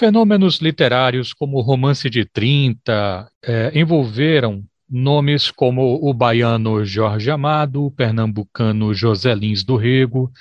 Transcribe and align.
Fenômenos 0.00 0.60
literários 0.62 1.34
como 1.34 1.58
o 1.58 1.60
Romance 1.60 2.08
de 2.08 2.24
30 2.24 3.30
é, 3.44 3.70
envolveram 3.78 4.64
nomes 4.88 5.50
como 5.50 6.00
o 6.00 6.14
baiano 6.14 6.82
Jorge 6.86 7.30
Amado, 7.30 7.84
o 7.84 7.90
pernambucano 7.90 8.94
José 8.94 9.34
Lins 9.34 9.62
do 9.62 9.76
Rego, 9.76 10.32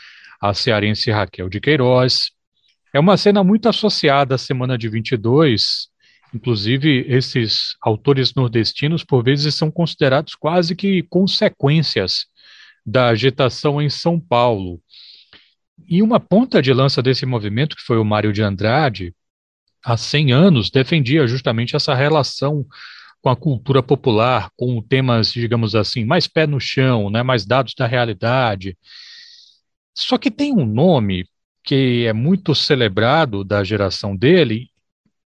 a 0.41 0.53
cearense 0.53 1.11
Raquel 1.11 1.49
de 1.49 1.59
Queiroz. 1.59 2.31
É 2.93 3.01
uma 3.01 3.17
cena 3.17 3.43
muito 3.43 3.67
associada 3.67 4.35
à 4.35 4.37
Semana 4.37 4.77
de 4.77 4.87
22, 4.87 5.89
inclusive 6.33 7.05
esses 7.09 7.75
autores 7.81 8.33
nordestinos, 8.33 9.03
por 9.03 9.21
vezes, 9.21 9.55
são 9.55 9.69
considerados 9.69 10.35
quase 10.35 10.73
que 10.73 11.03
consequências 11.09 12.27
da 12.85 13.09
agitação 13.09 13.81
em 13.81 13.89
São 13.89 14.17
Paulo. 14.21 14.79
E 15.85 16.01
uma 16.01 16.17
ponta 16.17 16.61
de 16.61 16.71
lança 16.71 17.01
desse 17.01 17.25
movimento, 17.25 17.75
que 17.75 17.83
foi 17.83 17.97
o 17.97 18.05
Mário 18.05 18.31
de 18.31 18.41
Andrade, 18.41 19.13
há 19.83 19.97
100 19.97 20.31
anos, 20.31 20.69
defendia 20.69 21.27
justamente 21.27 21.75
essa 21.75 21.93
relação 21.93 22.65
com 23.21 23.29
a 23.29 23.35
cultura 23.35 23.83
popular, 23.83 24.49
com 24.55 24.81
temas, 24.81 25.31
digamos 25.31 25.75
assim, 25.75 26.05
mais 26.05 26.27
pé 26.27 26.47
no 26.47 26.59
chão, 26.59 27.09
né, 27.09 27.21
mais 27.21 27.45
dados 27.45 27.73
da 27.77 27.85
realidade. 27.85 28.77
Só 29.93 30.17
que 30.17 30.31
tem 30.31 30.53
um 30.53 30.65
nome 30.65 31.25
que 31.63 32.05
é 32.05 32.13
muito 32.13 32.55
celebrado 32.55 33.43
da 33.43 33.63
geração 33.63 34.15
dele, 34.15 34.69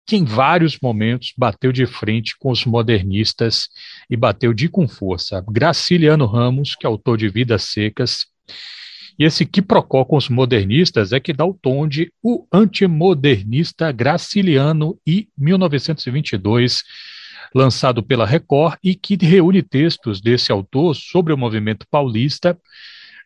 que 0.07 0.17
em 0.17 0.25
vários 0.25 0.79
momentos 0.81 1.33
bateu 1.37 1.71
de 1.71 1.87
frente 1.87 2.37
com 2.39 2.51
os 2.51 2.65
modernistas 2.65 3.69
e 4.11 4.17
bateu 4.17 4.53
de 4.53 4.69
com 4.69 4.89
força. 4.89 5.45
Graciliano 5.49 6.27
Ramos, 6.27 6.75
que 6.75 6.87
é 6.87 6.89
autor 6.89 7.17
de 7.17 7.29
Vidas 7.29 7.65
Secas, 7.65 8.27
e 9.19 9.25
esse 9.25 9.45
quiprocó 9.45 10.05
com 10.05 10.17
os 10.17 10.29
modernistas 10.29 11.13
é 11.13 11.21
que 11.21 11.33
dá 11.33 11.45
o 11.45 11.55
tom 11.55 11.87
de 11.87 12.13
O 12.23 12.47
Antimodernista 12.53 13.93
Graciliano 13.93 14.99
e 15.07 15.29
1922, 15.37 16.83
lançado 17.55 18.03
pela 18.03 18.27
Record 18.27 18.79
e 18.83 18.95
que 18.95 19.17
reúne 19.17 19.63
textos 19.63 20.21
desse 20.21 20.51
autor 20.51 20.95
sobre 20.95 21.33
o 21.33 21.39
movimento 21.39 21.87
paulista, 21.91 22.59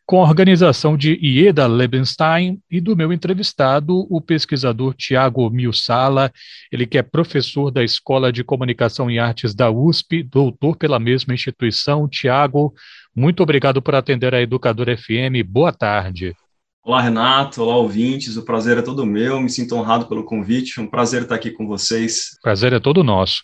com 0.07 0.21
a 0.21 0.29
organização 0.29 0.97
de 0.97 1.19
Ieda 1.21 1.67
Lebenstein 1.67 2.61
e 2.71 2.81
do 2.81 2.97
meu 2.97 3.13
entrevistado, 3.13 4.07
o 4.09 4.21
pesquisador 4.21 4.95
Tiago 4.95 5.51
Milsala, 5.51 6.33
ele 6.71 6.87
que 6.87 6.97
é 6.97 7.03
professor 7.03 7.73
da 7.73 7.83
Escola 7.83 8.33
de 8.33 8.45
Comunicação 8.45 9.11
e 9.11 9.19
Artes 9.19 9.53
da 9.53 9.69
USP, 9.69 10.23
doutor 10.23 10.77
pela 10.77 11.01
mesma 11.01 11.35
instituição. 11.35 12.09
Tiago, 12.09 12.73
muito 13.17 13.43
obrigado 13.43 13.81
por 13.81 13.95
atender 13.95 14.35
a 14.35 14.43
Educador 14.43 14.89
FM. 14.95 15.43
Boa 15.49 15.73
tarde. 15.73 16.37
Olá, 16.85 17.01
Renato. 17.01 17.63
Olá, 17.63 17.75
ouvintes. 17.75 18.37
O 18.37 18.45
prazer 18.45 18.77
é 18.77 18.83
todo 18.83 19.07
meu. 19.07 19.41
Me 19.41 19.49
sinto 19.49 19.75
honrado 19.75 20.07
pelo 20.07 20.23
convite. 20.23 20.79
Um 20.79 20.87
prazer 20.87 21.23
estar 21.23 21.35
aqui 21.35 21.51
com 21.51 21.67
vocês. 21.67 22.39
Prazer 22.43 22.75
é 22.75 22.79
todo 22.79 23.03
nosso. 23.03 23.43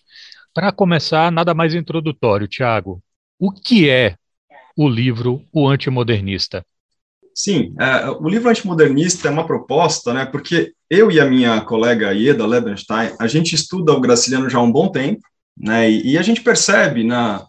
Para 0.52 0.70
começar, 0.70 1.32
nada 1.32 1.54
mais 1.54 1.74
introdutório, 1.74 2.46
Tiago. 2.46 3.02
O 3.38 3.50
que 3.50 3.88
é 3.88 4.16
o 4.76 4.86
livro 4.86 5.42
O 5.50 5.66
Antimodernista? 5.66 6.66
Sim, 7.34 7.74
é, 7.80 8.10
o 8.10 8.28
livro 8.28 8.50
Antimodernista 8.50 9.28
é 9.28 9.30
uma 9.30 9.46
proposta, 9.46 10.12
né? 10.12 10.26
Porque 10.26 10.74
eu 10.90 11.10
e 11.10 11.18
a 11.18 11.24
minha 11.24 11.62
colega 11.62 12.12
Ieda 12.12 12.46
Lebenstein, 12.46 13.12
a 13.18 13.26
gente 13.26 13.54
estuda 13.54 13.92
o 13.92 14.00
Graciliano 14.02 14.50
já 14.50 14.58
há 14.58 14.62
um 14.62 14.70
bom 14.70 14.88
tempo, 14.88 15.22
né? 15.56 15.90
E, 15.90 16.12
e 16.12 16.18
a 16.18 16.22
gente 16.22 16.42
percebe 16.42 17.02
na, 17.02 17.46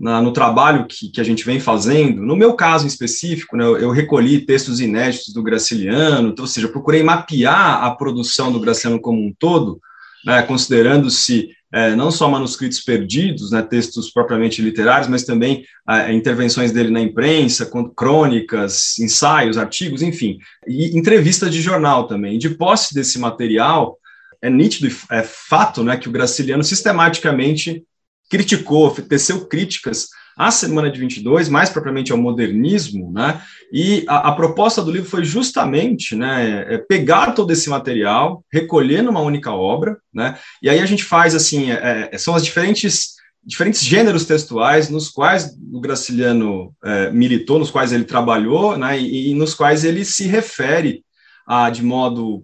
na, 0.00 0.22
no 0.22 0.32
trabalho 0.32 0.86
que, 0.86 1.10
que, 1.10 1.20
a 1.20 1.24
gente 1.24 1.44
vem 1.44 1.60
fazendo, 1.60 2.22
no 2.22 2.34
meu 2.34 2.54
caso 2.54 2.86
em 2.86 2.88
específico, 2.88 3.54
né, 3.54 3.64
eu, 3.64 3.76
eu, 3.76 3.90
recolhi 3.90 4.40
textos 4.40 4.80
inéditos 4.80 5.34
do 5.34 5.42
Graciliano, 5.42 6.34
ou 6.38 6.46
seja, 6.46 6.68
procurei 6.68 7.02
mapear 7.02 7.84
a 7.84 7.90
produção 7.90 8.50
do 8.50 8.58
Graciliano 8.58 8.98
como 8.98 9.20
um 9.20 9.30
todo, 9.38 9.78
né, 10.24 10.40
considerando-se 10.40 11.50
é, 11.72 11.94
não 11.94 12.10
só 12.10 12.28
manuscritos 12.30 12.80
perdidos, 12.80 13.50
né, 13.50 13.60
textos 13.60 14.10
propriamente 14.10 14.62
literários, 14.62 15.06
mas 15.06 15.24
também 15.24 15.64
é, 15.86 16.12
intervenções 16.14 16.72
dele 16.72 16.90
na 16.90 17.00
imprensa, 17.02 17.70
crônicas, 17.94 18.98
ensaios, 18.98 19.58
artigos, 19.58 20.00
enfim, 20.00 20.38
e 20.66 20.96
entrevistas 20.98 21.52
de 21.52 21.60
jornal 21.60 22.06
também. 22.06 22.38
de 22.38 22.48
posse 22.48 22.94
desse 22.94 23.18
material, 23.18 23.98
é 24.40 24.48
nítido, 24.48 24.88
é 25.10 25.22
fato, 25.22 25.84
né, 25.84 25.98
que 25.98 26.08
o 26.08 26.12
Graciliano 26.12 26.64
sistematicamente 26.64 27.84
criticou, 28.30 28.90
teceu 28.92 29.46
críticas 29.46 30.08
à 30.36 30.50
Semana 30.50 30.90
de 30.90 30.98
22, 30.98 31.50
mais 31.50 31.68
propriamente 31.68 32.12
ao 32.12 32.16
modernismo, 32.18 33.12
né? 33.12 33.42
E 33.72 34.04
a, 34.08 34.28
a 34.28 34.32
proposta 34.32 34.82
do 34.82 34.90
livro 34.90 35.08
foi 35.08 35.24
justamente, 35.24 36.16
né, 36.16 36.64
é 36.74 36.78
pegar 36.78 37.32
todo 37.32 37.52
esse 37.52 37.68
material, 37.68 38.42
recolher 38.50 39.02
numa 39.02 39.20
única 39.20 39.52
obra, 39.52 39.98
né? 40.14 40.38
E 40.62 40.70
aí 40.70 40.78
a 40.78 40.86
gente 40.86 41.04
faz 41.04 41.34
assim, 41.34 41.70
é, 41.72 42.08
é 42.10 42.16
são 42.16 42.34
as 42.34 42.44
diferentes 42.44 43.20
diferentes 43.42 43.82
gêneros 43.82 44.26
textuais 44.26 44.90
nos 44.90 45.08
quais 45.08 45.56
o 45.72 45.80
Graciliano 45.80 46.74
é, 46.84 47.10
militou, 47.10 47.58
nos 47.58 47.70
quais 47.70 47.90
ele 47.90 48.04
trabalhou, 48.04 48.76
né? 48.76 48.98
E, 48.98 49.30
e 49.30 49.34
nos 49.34 49.54
quais 49.54 49.84
ele 49.84 50.04
se 50.04 50.26
refere 50.26 51.02
de 51.72 51.82
modo 51.82 52.42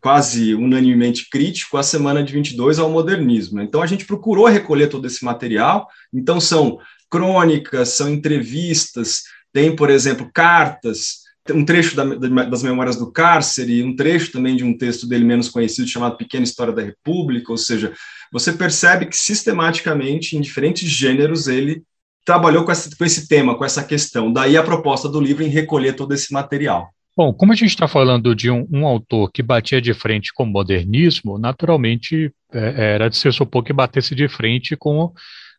quase 0.00 0.54
unanimemente 0.54 1.28
crítico, 1.28 1.76
a 1.76 1.82
semana 1.82 2.22
de 2.22 2.32
22 2.32 2.78
ao 2.78 2.88
modernismo. 2.88 3.60
Então, 3.60 3.82
a 3.82 3.86
gente 3.86 4.04
procurou 4.04 4.46
recolher 4.46 4.88
todo 4.88 5.06
esse 5.06 5.24
material. 5.24 5.88
Então, 6.12 6.40
são 6.40 6.78
crônicas, 7.10 7.88
são 7.90 8.08
entrevistas, 8.08 9.22
tem, 9.52 9.74
por 9.74 9.90
exemplo, 9.90 10.30
cartas, 10.32 11.24
um 11.52 11.64
trecho 11.64 11.96
da, 11.96 12.04
das 12.44 12.62
Memórias 12.62 12.96
do 12.96 13.10
Cárcere, 13.10 13.82
um 13.82 13.94
trecho 13.94 14.32
também 14.32 14.56
de 14.56 14.64
um 14.64 14.76
texto 14.76 15.06
dele 15.06 15.24
menos 15.24 15.48
conhecido 15.48 15.88
chamado 15.88 16.16
Pequena 16.16 16.44
História 16.44 16.72
da 16.72 16.82
República, 16.82 17.52
ou 17.52 17.58
seja, 17.58 17.92
você 18.32 18.52
percebe 18.52 19.06
que 19.06 19.16
sistematicamente, 19.16 20.36
em 20.36 20.40
diferentes 20.40 20.88
gêneros, 20.88 21.46
ele 21.48 21.82
trabalhou 22.24 22.64
com, 22.64 22.72
essa, 22.72 22.88
com 22.96 23.04
esse 23.04 23.28
tema, 23.28 23.56
com 23.56 23.64
essa 23.64 23.84
questão. 23.84 24.32
Daí 24.32 24.56
a 24.56 24.62
proposta 24.62 25.08
do 25.08 25.20
livro 25.20 25.42
em 25.42 25.48
recolher 25.48 25.92
todo 25.94 26.14
esse 26.14 26.32
material. 26.32 26.88
Bom, 27.16 27.32
como 27.32 27.52
a 27.52 27.54
gente 27.54 27.70
está 27.70 27.86
falando 27.86 28.34
de 28.34 28.50
um, 28.50 28.66
um, 28.72 28.84
autor 28.84 29.30
que 29.30 29.40
batia 29.40 29.80
de 29.80 29.94
frente 29.94 30.32
com 30.34 30.42
o 30.42 30.46
modernismo, 30.46 31.38
naturalmente 31.38 32.32
é, 32.52 32.94
era 32.94 33.08
de 33.08 33.16
se 33.16 33.30
supor 33.30 33.62
que 33.62 33.72
batesse 33.72 34.16
de 34.16 34.26
frente 34.26 34.76
com 34.76 35.12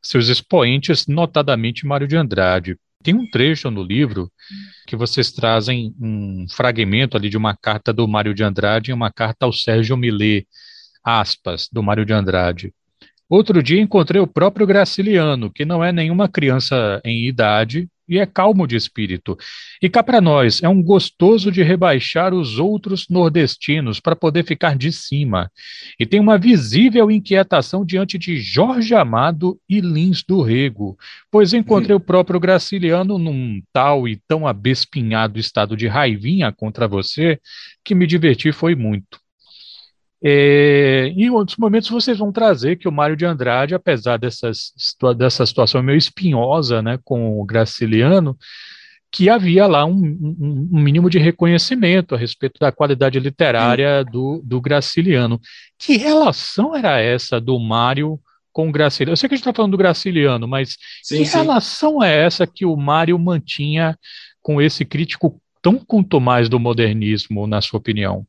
seus 0.04 0.28
expoentes, 0.28 1.08
notadamente 1.08 1.86
Mário 1.86 2.08
de 2.08 2.18
Andrade. 2.18 2.78
Tem 3.02 3.14
um 3.14 3.30
trecho 3.30 3.72
no 3.72 3.84
livro 3.84 4.30
que 4.86 4.98
vocês 4.98 5.32
trazem 5.32 5.96
um 6.00 6.46
fragmento 6.52 7.16
ali 7.16 7.30
de 7.30 7.38
uma 7.38 7.56
carta 7.56 7.94
do 7.94 8.06
Mário 8.06 8.34
de 8.34 8.44
Andrade, 8.44 8.92
uma 8.92 9.12
carta 9.12 9.46
ao 9.46 9.54
Sérgio 9.54 9.96
Millet, 9.96 10.46
aspas, 11.04 11.70
do 11.72 11.82
Mário 11.82 12.06
de 12.06 12.12
Andrade. 12.12 12.74
Outro 13.30 13.64
dia 13.64 13.80
encontrei 13.80 14.22
o 14.22 14.28
próprio 14.28 14.68
Graciliano, 14.68 15.50
que 15.50 15.64
não 15.64 15.84
é 15.84 15.92
nenhuma 15.92 16.28
criança 16.28 17.02
em 17.06 17.26
idade, 17.26 17.88
e 18.08 18.20
é 18.20 18.26
calmo 18.26 18.68
de 18.68 18.76
espírito. 18.76 19.38
E 19.82 19.90
cá 19.90 20.04
para 20.04 20.22
nós, 20.22 20.62
é 20.62 20.70
um 20.70 20.82
gostoso 20.82 21.52
de 21.52 21.64
rebaixar 21.64 22.34
os 22.34 22.60
outros 22.60 23.08
nordestinos 23.10 24.00
para 24.00 24.16
poder 24.16 24.46
ficar 24.46 24.78
de 24.78 24.92
cima. 24.92 25.52
E 26.00 26.06
tem 26.06 26.20
uma 26.20 26.38
visível 26.38 27.10
inquietação 27.10 27.86
diante 27.86 28.18
de 28.18 28.38
Jorge 28.38 28.94
Amado 28.94 29.60
e 29.68 29.82
Lins 29.82 30.24
do 30.24 30.42
Rego, 30.42 30.98
pois 31.32 31.54
encontrei 31.54 31.96
o 31.96 32.00
próprio 32.00 32.40
Graciliano 32.40 33.18
num 33.18 33.62
tal 33.74 34.08
e 34.08 34.20
tão 34.28 34.48
abespinhado 34.48 35.40
estado 35.40 35.76
de 35.76 35.88
raivinha 35.88 36.52
contra 36.52 36.88
você 36.88 37.40
que 37.84 37.96
me 37.96 38.08
diverti 38.08 38.52
foi 38.52 38.76
muito. 38.76 39.25
É, 40.28 41.14
em 41.16 41.30
outros 41.30 41.56
momentos 41.56 41.88
vocês 41.88 42.18
vão 42.18 42.32
trazer 42.32 42.78
que 42.78 42.88
o 42.88 42.92
Mário 42.92 43.16
de 43.16 43.28
Andrade, 43.28 43.76
apesar 43.76 44.18
dessas, 44.18 44.72
dessa 45.16 45.46
situação 45.46 45.84
meio 45.84 46.00
espinhosa 46.00 46.82
né, 46.82 46.98
com 47.04 47.40
o 47.40 47.46
Graciliano, 47.46 48.36
que 49.12 49.30
havia 49.30 49.68
lá 49.68 49.86
um, 49.86 49.92
um, 49.94 50.70
um, 50.74 50.80
mínimo 50.80 51.12
de 51.12 51.20
reconhecimento 51.20 52.16
a 52.16 52.18
respeito 52.18 52.60
da 52.60 52.72
qualidade 52.72 53.20
literária 53.20 54.04
do, 54.04 54.42
do 54.44 54.60
Graciliano. 54.60 55.40
Que 55.78 55.96
relação 55.96 56.76
era 56.76 57.00
essa 57.00 57.40
do 57.40 57.60
Mário 57.60 58.20
com 58.52 58.68
o 58.68 58.72
Graciliano? 58.72 59.14
Eu 59.14 59.18
sei 59.18 59.30
que 59.30 59.36
a 59.36 59.38
gente 59.38 59.44
está 59.44 59.54
falando 59.54 59.74
do 59.74 59.78
Graciliano, 59.78 60.48
mas 60.48 60.76
sim, 61.04 61.20
que 61.20 61.26
sim. 61.26 61.38
relação 61.38 62.04
é 62.04 62.26
essa 62.26 62.48
que 62.48 62.66
o 62.66 62.76
Mário 62.76 63.18
mantinha 63.20 63.96
com 64.42 64.60
esse 64.60 64.84
crítico 64.84 65.40
tão 65.62 65.78
quanto 65.78 66.20
mais 66.20 66.50
do 66.50 66.60
modernismo, 66.60 67.46
na 67.46 67.62
sua 67.62 67.78
opinião? 67.78 68.26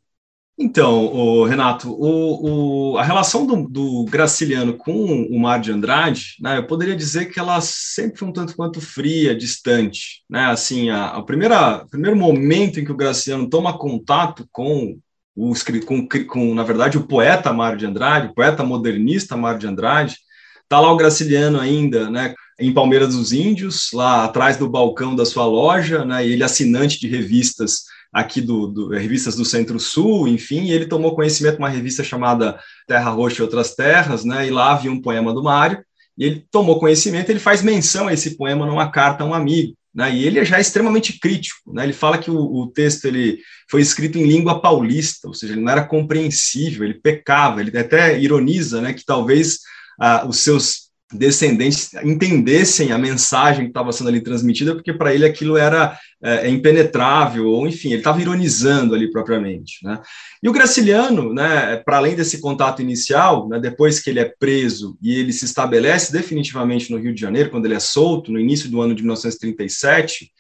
Então, 0.59 1.05
o 1.07 1.45
Renato, 1.45 1.91
o, 1.91 2.93
o, 2.93 2.99
a 2.99 3.03
relação 3.03 3.45
do, 3.45 3.69
do, 3.69 4.07
Graciliano 4.07 4.75
com 4.75 4.91
o 4.91 5.39
Mar 5.39 5.61
de 5.61 5.71
Andrade, 5.71 6.37
né, 6.41 6.57
eu 6.57 6.67
poderia 6.67 6.97
dizer 6.97 7.27
que 7.27 7.39
ela 7.39 7.61
sempre 7.61 8.19
foi 8.19 8.29
um 8.29 8.33
tanto 8.33 8.57
quanto 8.57 8.81
fria, 8.81 9.37
distante. 9.37 10.23
Né? 10.31 10.47
Assim, 10.47 10.89
a, 10.89 11.09
a 11.09 11.23
primeira, 11.23 11.83
o 11.83 11.89
primeiro 11.89 12.17
momento 12.17 12.81
em 12.81 12.85
que 12.85 12.93
o 12.93 12.97
Graciliano 12.97 13.51
toma 13.51 13.77
contato 13.77 14.49
com 14.51 14.99
o 15.37 15.53
com, 15.85 16.09
com, 16.27 16.55
na 16.55 16.63
verdade, 16.63 16.97
o 16.97 17.07
poeta 17.07 17.53
Mário 17.53 17.79
de 17.79 17.85
Andrade, 17.85 18.29
o 18.29 18.35
poeta 18.35 18.65
modernista 18.65 19.37
Mário 19.37 19.59
de 19.59 19.67
Andrade, 19.67 20.17
está 20.63 20.81
lá 20.81 20.91
o 20.91 20.97
Graciliano 20.97 21.61
ainda, 21.61 22.09
né, 22.09 22.35
em 22.59 22.73
Palmeiras 22.73 23.15
dos 23.15 23.33
Índios, 23.33 23.91
lá 23.93 24.25
atrás 24.25 24.57
do 24.57 24.71
balcão 24.71 25.15
da 25.15 25.27
sua 25.27 25.45
loja, 25.45 26.07
né, 26.07 26.27
e 26.27 26.33
ele 26.33 26.43
assinante 26.43 26.99
de 26.99 27.07
revistas 27.07 27.83
aqui 28.17 28.41
do, 28.41 28.67
do 28.67 28.89
revistas 28.89 29.37
do 29.37 29.45
Centro-Sul, 29.45 30.27
enfim, 30.27 30.71
ele 30.71 30.87
tomou 30.87 31.15
conhecimento 31.15 31.57
de 31.57 31.63
uma 31.63 31.69
revista 31.69 32.03
chamada 32.03 32.59
Terra 32.87 33.11
Roxa 33.11 33.41
e 33.41 33.43
Outras 33.43 33.75
Terras, 33.75 34.25
né, 34.25 34.47
e 34.47 34.51
lá 34.51 34.73
havia 34.73 34.91
um 34.91 35.03
poema 35.03 35.35
do 35.35 35.43
Mário, 35.43 35.85
e 36.17 36.25
ele 36.25 36.47
tomou 36.51 36.81
conhecimento, 36.81 37.29
ele 37.29 37.39
faz 37.39 37.61
menção 37.61 38.09
a 38.09 38.15
esse 38.15 38.39
poema 38.39 38.65
numa 38.65 38.91
carta 38.91 39.23
a 39.23 39.27
um 39.27 39.35
amigo, 39.35 39.77
né, 39.95 40.15
e 40.15 40.25
ele 40.25 40.39
é 40.39 40.47
já 40.47 40.59
extremamente 40.59 41.21
crítico, 41.21 41.75
né, 41.75 41.85
ele 41.85 41.93
fala 41.93 42.17
que 42.17 42.31
o, 42.31 42.39
o, 42.39 42.69
texto 42.69 43.05
ele 43.05 43.39
foi 43.71 43.83
escrito 43.83 44.17
em 44.17 44.27
língua 44.27 44.63
paulista, 44.63 45.29
ou 45.29 45.35
seja, 45.35 45.53
ele 45.53 45.61
não 45.61 45.71
era 45.71 45.85
compreensível, 45.85 46.85
ele 46.85 46.95
pecava, 46.95 47.61
ele 47.61 47.77
até 47.77 48.19
ironiza, 48.19 48.81
né, 48.81 48.95
que 48.95 49.05
talvez 49.05 49.59
ah, 50.01 50.25
os 50.27 50.39
seus 50.39 50.86
descendentes 51.13 51.95
entendessem 52.03 52.91
a 52.91 52.99
mensagem 52.99 53.65
que 53.65 53.71
estava 53.71 53.93
sendo 53.93 54.09
ali 54.09 54.21
transmitida, 54.21 54.75
porque 54.75 54.93
para 54.93 55.15
ele 55.15 55.25
aquilo 55.25 55.57
era 55.57 55.97
é, 56.23 56.49
é 56.49 56.51
impenetrável, 56.51 57.47
ou 57.47 57.67
enfim, 57.67 57.89
ele 57.89 57.99
estava 57.99 58.21
ironizando 58.21 58.95
ali 58.95 59.11
propriamente. 59.11 59.79
Né? 59.85 60.01
E 60.43 60.49
o 60.49 60.53
Graciliano, 60.53 61.33
né, 61.33 61.77
para 61.77 61.99
além 61.99 62.17
desse 62.17 62.41
contato 62.41 62.83
inicial, 62.83 63.49
né, 63.49 63.61
depois 63.61 64.01
que 64.01 64.11
ele 64.11 64.19
é 64.19 64.33
preso 64.39 64.99
e 65.01 65.15
ele 65.15 65.33
se 65.33 65.45
estabelece 65.45 66.13
definitivamente 66.13 66.91
no 66.91 66.99
Rio 66.99 67.15
de 67.15 67.21
Janeiro, 67.21 67.51
quando 67.51 67.67
ele 67.67 67.75
é 67.75 67.81
solto, 67.81 68.33
no 68.33 68.41
início 68.41 68.69
do 68.69 68.81
ano 68.81 68.95
de 68.95 69.03
1937, 69.03 70.33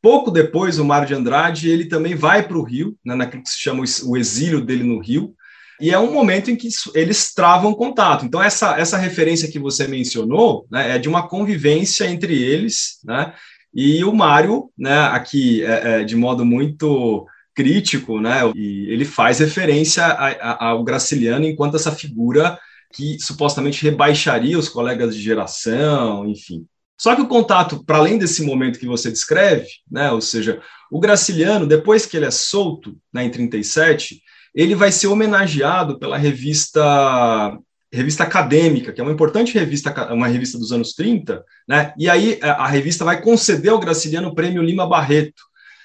pouco 0.00 0.30
depois, 0.30 0.78
o 0.78 0.84
Mário 0.84 1.08
de 1.08 1.14
Andrade, 1.14 1.68
ele 1.68 1.86
também 1.86 2.14
vai 2.14 2.46
para 2.46 2.58
o 2.58 2.62
Rio, 2.62 2.96
né, 3.04 3.14
naquilo 3.14 3.42
que 3.42 3.50
se 3.50 3.58
chama 3.60 3.84
o 4.04 4.16
exílio 4.16 4.60
dele 4.62 4.84
no 4.84 5.00
Rio, 5.00 5.34
e 5.80 5.90
é 5.90 5.98
um 5.98 6.12
momento 6.12 6.50
em 6.50 6.56
que 6.56 6.68
eles 6.94 7.32
travam 7.34 7.74
contato. 7.74 8.24
Então, 8.24 8.42
essa, 8.42 8.78
essa 8.78 8.96
referência 8.96 9.50
que 9.50 9.58
você 9.58 9.86
mencionou 9.88 10.66
né, 10.70 10.96
é 10.96 10.98
de 10.98 11.08
uma 11.08 11.26
convivência 11.26 12.06
entre 12.06 12.40
eles, 12.40 13.00
né, 13.04 13.32
e 13.74 14.04
o 14.04 14.12
Mário, 14.12 14.70
né, 14.78 14.98
aqui, 15.08 15.64
é, 15.64 16.00
é, 16.00 16.04
de 16.04 16.14
modo 16.14 16.44
muito 16.44 17.26
crítico, 17.54 18.20
né, 18.20 18.40
e 18.54 18.86
ele 18.88 19.04
faz 19.04 19.38
referência 19.40 20.04
a, 20.04 20.28
a, 20.28 20.68
ao 20.68 20.84
Graciliano 20.84 21.44
enquanto 21.44 21.76
essa 21.76 21.92
figura 21.92 22.58
que 22.92 23.18
supostamente 23.18 23.82
rebaixaria 23.82 24.58
os 24.58 24.68
colegas 24.68 25.16
de 25.16 25.22
geração, 25.22 26.28
enfim. 26.28 26.64
Só 27.04 27.14
que 27.14 27.20
o 27.20 27.28
contato, 27.28 27.84
para 27.84 27.98
além 27.98 28.16
desse 28.16 28.42
momento 28.42 28.78
que 28.78 28.86
você 28.86 29.10
descreve, 29.10 29.66
né, 29.92 30.10
ou 30.10 30.22
seja, 30.22 30.62
o 30.90 30.98
Graciliano, 30.98 31.66
depois 31.66 32.06
que 32.06 32.16
ele 32.16 32.24
é 32.24 32.30
solto, 32.30 32.96
né, 33.12 33.22
em 33.22 33.30
37, 33.30 34.22
ele 34.54 34.74
vai 34.74 34.90
ser 34.90 35.08
homenageado 35.08 35.98
pela 35.98 36.16
revista 36.16 37.58
revista 37.92 38.22
acadêmica, 38.22 38.90
que 38.90 39.02
é 39.02 39.04
uma 39.04 39.12
importante 39.12 39.52
revista, 39.52 40.14
uma 40.14 40.26
revista 40.26 40.56
dos 40.56 40.72
anos 40.72 40.94
30, 40.94 41.44
né? 41.68 41.92
E 41.98 42.08
aí 42.08 42.38
a, 42.40 42.66
revista 42.68 43.04
vai 43.04 43.20
conceder 43.20 43.70
ao 43.70 43.78
Graciliano 43.78 44.28
o 44.28 44.34
prêmio 44.34 44.62
Lima 44.62 44.86
Barreto. 44.86 45.42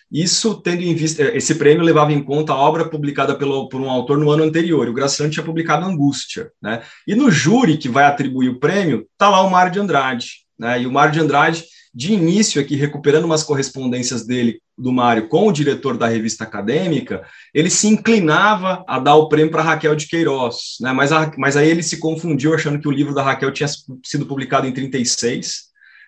Isso 0.09 0.61
tendo 0.61 0.83
em 0.83 0.95
vista, 0.95 1.21
esse 1.35 1.53
prêmio 1.55 1.83
levava 1.83 2.13
em 2.13 2.23
conta 2.23 2.53
a 2.53 2.57
obra 2.57 2.87
publicada 2.87 3.35
pelo, 3.35 3.67
por 3.67 3.81
um 3.81 3.89
autor 3.89 4.17
no 4.17 4.31
ano 4.31 4.43
anterior. 4.43 4.87
O 4.87 4.93
Graciliano 4.93 5.33
tinha 5.33 5.45
publicado 5.45 5.85
Angústia, 5.85 6.49
né? 6.61 6.81
E 7.05 7.13
no 7.13 7.29
júri 7.29 7.77
que 7.77 7.89
vai 7.89 8.05
atribuir 8.05 8.47
o 8.47 8.59
prêmio, 8.59 9.05
tá 9.17 9.29
lá 9.29 9.41
o 9.41 9.51
Mário 9.51 9.73
de 9.73 9.79
Andrade, 9.79 10.48
né? 10.59 10.81
E 10.81 10.87
o 10.87 10.91
Mário 10.91 11.13
de 11.13 11.19
Andrade 11.19 11.63
de 11.93 12.13
início 12.13 12.61
aqui, 12.61 12.75
recuperando 12.75 13.25
umas 13.25 13.43
correspondências 13.43 14.25
dele, 14.25 14.61
do 14.77 14.91
Mário, 14.91 15.27
com 15.27 15.47
o 15.47 15.51
diretor 15.51 15.97
da 15.97 16.07
revista 16.07 16.43
acadêmica, 16.43 17.23
ele 17.53 17.69
se 17.69 17.87
inclinava 17.87 18.83
a 18.87 18.99
dar 18.99 19.15
o 19.15 19.27
prêmio 19.27 19.51
para 19.51 19.63
Raquel 19.63 19.95
de 19.95 20.07
Queiroz, 20.07 20.77
né? 20.79 20.93
mas, 20.93 21.11
a, 21.11 21.31
mas 21.37 21.57
aí 21.57 21.67
ele 21.67 21.83
se 21.83 21.97
confundiu 21.97 22.53
achando 22.53 22.79
que 22.79 22.87
o 22.87 22.91
livro 22.91 23.13
da 23.13 23.23
Raquel 23.23 23.51
tinha 23.51 23.67
sido 24.05 24.25
publicado 24.25 24.67
em 24.67 24.71
36, 24.71 25.63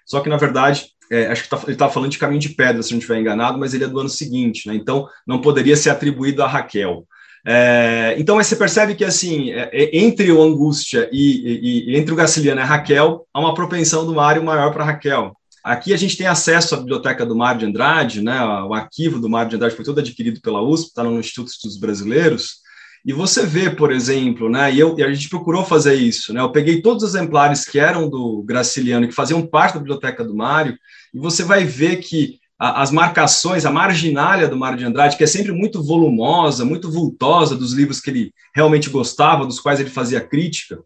só 0.06 0.21
que, 0.21 0.30
na 0.30 0.38
verdade, 0.38 0.86
é, 1.12 1.27
acho 1.27 1.44
que 1.44 1.50
tá, 1.50 1.59
ele 1.63 1.74
estava 1.74 1.92
falando 1.92 2.12
de 2.12 2.18
Caminho 2.18 2.39
de 2.39 2.50
Pedra, 2.50 2.81
se 2.81 2.92
não 2.92 3.00
estiver 3.00 3.19
enganado, 3.19 3.59
mas 3.59 3.74
ele 3.74 3.83
é 3.83 3.88
do 3.88 4.00
ano 4.00 4.09
seguinte, 4.09 4.68
né? 4.68 4.75
então 4.75 5.07
não 5.27 5.42
poderia 5.42 5.75
ser 5.75 5.89
atribuído 5.89 6.42
a 6.44 6.48
Raquel. 6.48 7.06
É, 7.45 8.15
então 8.19 8.35
você 8.35 8.55
percebe 8.55 8.93
que 8.93 9.03
assim 9.03 9.51
é, 9.51 9.69
é 9.73 9.97
entre 9.97 10.31
o 10.31 10.41
Angústia 10.41 11.09
e, 11.11 11.89
e, 11.89 11.91
e, 11.91 11.97
entre 11.97 12.13
o 12.13 12.15
Gaciliano 12.15 12.61
e 12.61 12.63
a 12.63 12.65
Raquel 12.65 13.25
há 13.33 13.39
uma 13.39 13.55
propensão 13.55 14.05
do 14.05 14.13
Mário 14.13 14.43
maior 14.43 14.71
para 14.71 14.83
Raquel. 14.83 15.35
Aqui 15.63 15.93
a 15.93 15.97
gente 15.97 16.17
tem 16.17 16.27
acesso 16.27 16.73
à 16.73 16.77
biblioteca 16.77 17.25
do 17.25 17.35
Mário 17.35 17.59
de 17.59 17.65
Andrade, 17.67 18.21
né? 18.21 18.43
O 18.63 18.73
arquivo 18.73 19.19
do 19.19 19.29
Mário 19.29 19.49
de 19.49 19.55
Andrade 19.55 19.75
foi 19.75 19.85
todo 19.85 19.99
adquirido 19.99 20.41
pela 20.41 20.61
USP, 20.61 20.88
está 20.88 21.03
no 21.03 21.19
Instituto 21.19 21.49
Estudos 21.49 21.77
Brasileiros. 21.77 22.61
E 23.05 23.13
você 23.13 23.45
vê, 23.45 23.69
por 23.69 23.91
exemplo, 23.91 24.49
né? 24.49 24.73
E, 24.73 24.79
eu, 24.79 24.97
e 24.97 25.03
a 25.03 25.13
gente 25.13 25.29
procurou 25.29 25.63
fazer 25.63 25.95
isso, 25.95 26.33
né? 26.33 26.41
Eu 26.41 26.51
peguei 26.51 26.81
todos 26.81 27.03
os 27.03 27.09
exemplares 27.09 27.63
que 27.63 27.79
eram 27.79 28.09
do 28.09 28.43
Graciliano, 28.43 29.07
que 29.07 29.13
faziam 29.13 29.45
parte 29.45 29.73
da 29.73 29.79
biblioteca 29.79 30.23
do 30.23 30.35
Mário, 30.35 30.75
e 31.13 31.19
você 31.19 31.43
vai 31.43 31.63
ver 31.63 31.97
que 31.97 32.40
a, 32.61 32.83
as 32.83 32.91
marcações, 32.91 33.65
a 33.65 33.71
marginália 33.71 34.47
do 34.47 34.55
Mário 34.55 34.77
de 34.77 34.85
Andrade, 34.85 35.17
que 35.17 35.23
é 35.23 35.27
sempre 35.27 35.51
muito 35.51 35.81
volumosa, 35.81 36.63
muito 36.63 36.91
vultosa 36.91 37.55
dos 37.55 37.73
livros 37.73 37.99
que 37.99 38.11
ele 38.11 38.33
realmente 38.53 38.87
gostava, 38.87 39.47
dos 39.47 39.59
quais 39.59 39.79
ele 39.79 39.89
fazia 39.89 40.21
crítica, 40.21 40.77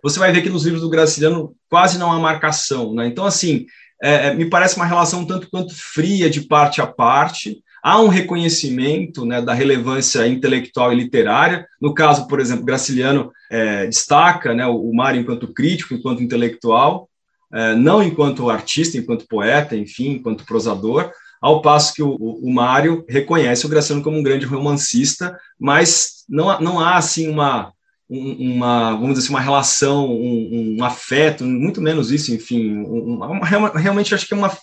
você 0.00 0.20
vai 0.20 0.30
ver 0.30 0.42
que 0.42 0.50
nos 0.50 0.64
livros 0.64 0.82
do 0.82 0.88
Graciliano 0.88 1.52
quase 1.68 1.98
não 1.98 2.12
há 2.12 2.20
marcação, 2.20 2.94
né? 2.94 3.08
Então, 3.08 3.24
assim, 3.24 3.66
é, 4.00 4.28
é, 4.28 4.34
me 4.34 4.48
parece 4.48 4.76
uma 4.76 4.86
relação 4.86 5.24
tanto 5.24 5.50
quanto 5.50 5.74
fria 5.74 6.30
de 6.30 6.42
parte 6.42 6.80
a 6.80 6.86
parte. 6.86 7.58
Há 7.82 8.00
um 8.00 8.08
reconhecimento 8.08 9.24
né, 9.24 9.42
da 9.42 9.54
relevância 9.54 10.28
intelectual 10.28 10.92
e 10.92 10.96
literária. 10.96 11.66
No 11.80 11.94
caso, 11.94 12.28
por 12.28 12.38
exemplo, 12.38 12.64
Graciliano 12.64 13.32
é, 13.50 13.86
destaca 13.86 14.54
né, 14.54 14.66
o 14.66 14.92
Mário 14.92 15.20
enquanto 15.20 15.52
crítico, 15.52 15.94
enquanto 15.94 16.22
intelectual, 16.22 17.08
é, 17.52 17.74
não 17.74 18.02
enquanto 18.02 18.50
artista, 18.50 18.98
enquanto 18.98 19.26
poeta, 19.26 19.74
enfim, 19.74 20.12
enquanto 20.12 20.44
prosador, 20.44 21.10
ao 21.44 21.60
passo 21.60 21.92
que 21.92 22.02
o, 22.02 22.16
o, 22.16 22.50
Mário 22.50 23.04
reconhece 23.06 23.66
o 23.66 23.68
Graciliano 23.68 24.02
como 24.02 24.16
um 24.16 24.22
grande 24.22 24.46
romancista, 24.46 25.38
mas 25.60 26.24
não, 26.26 26.58
não 26.58 26.80
há 26.80 26.96
assim 26.96 27.28
uma 27.28 27.70
uma, 28.08 28.92
vamos 28.92 29.10
dizer 29.10 29.24
assim, 29.24 29.32
uma 29.32 29.40
relação, 29.40 30.06
um, 30.06 30.76
um 30.78 30.84
afeto, 30.84 31.44
muito 31.44 31.82
menos 31.82 32.10
isso, 32.10 32.32
enfim, 32.32 32.76
uma, 32.78 33.38
realmente 33.78 34.14
acho 34.14 34.26
que 34.26 34.32
é 34.32 34.36
uma, 34.36 34.56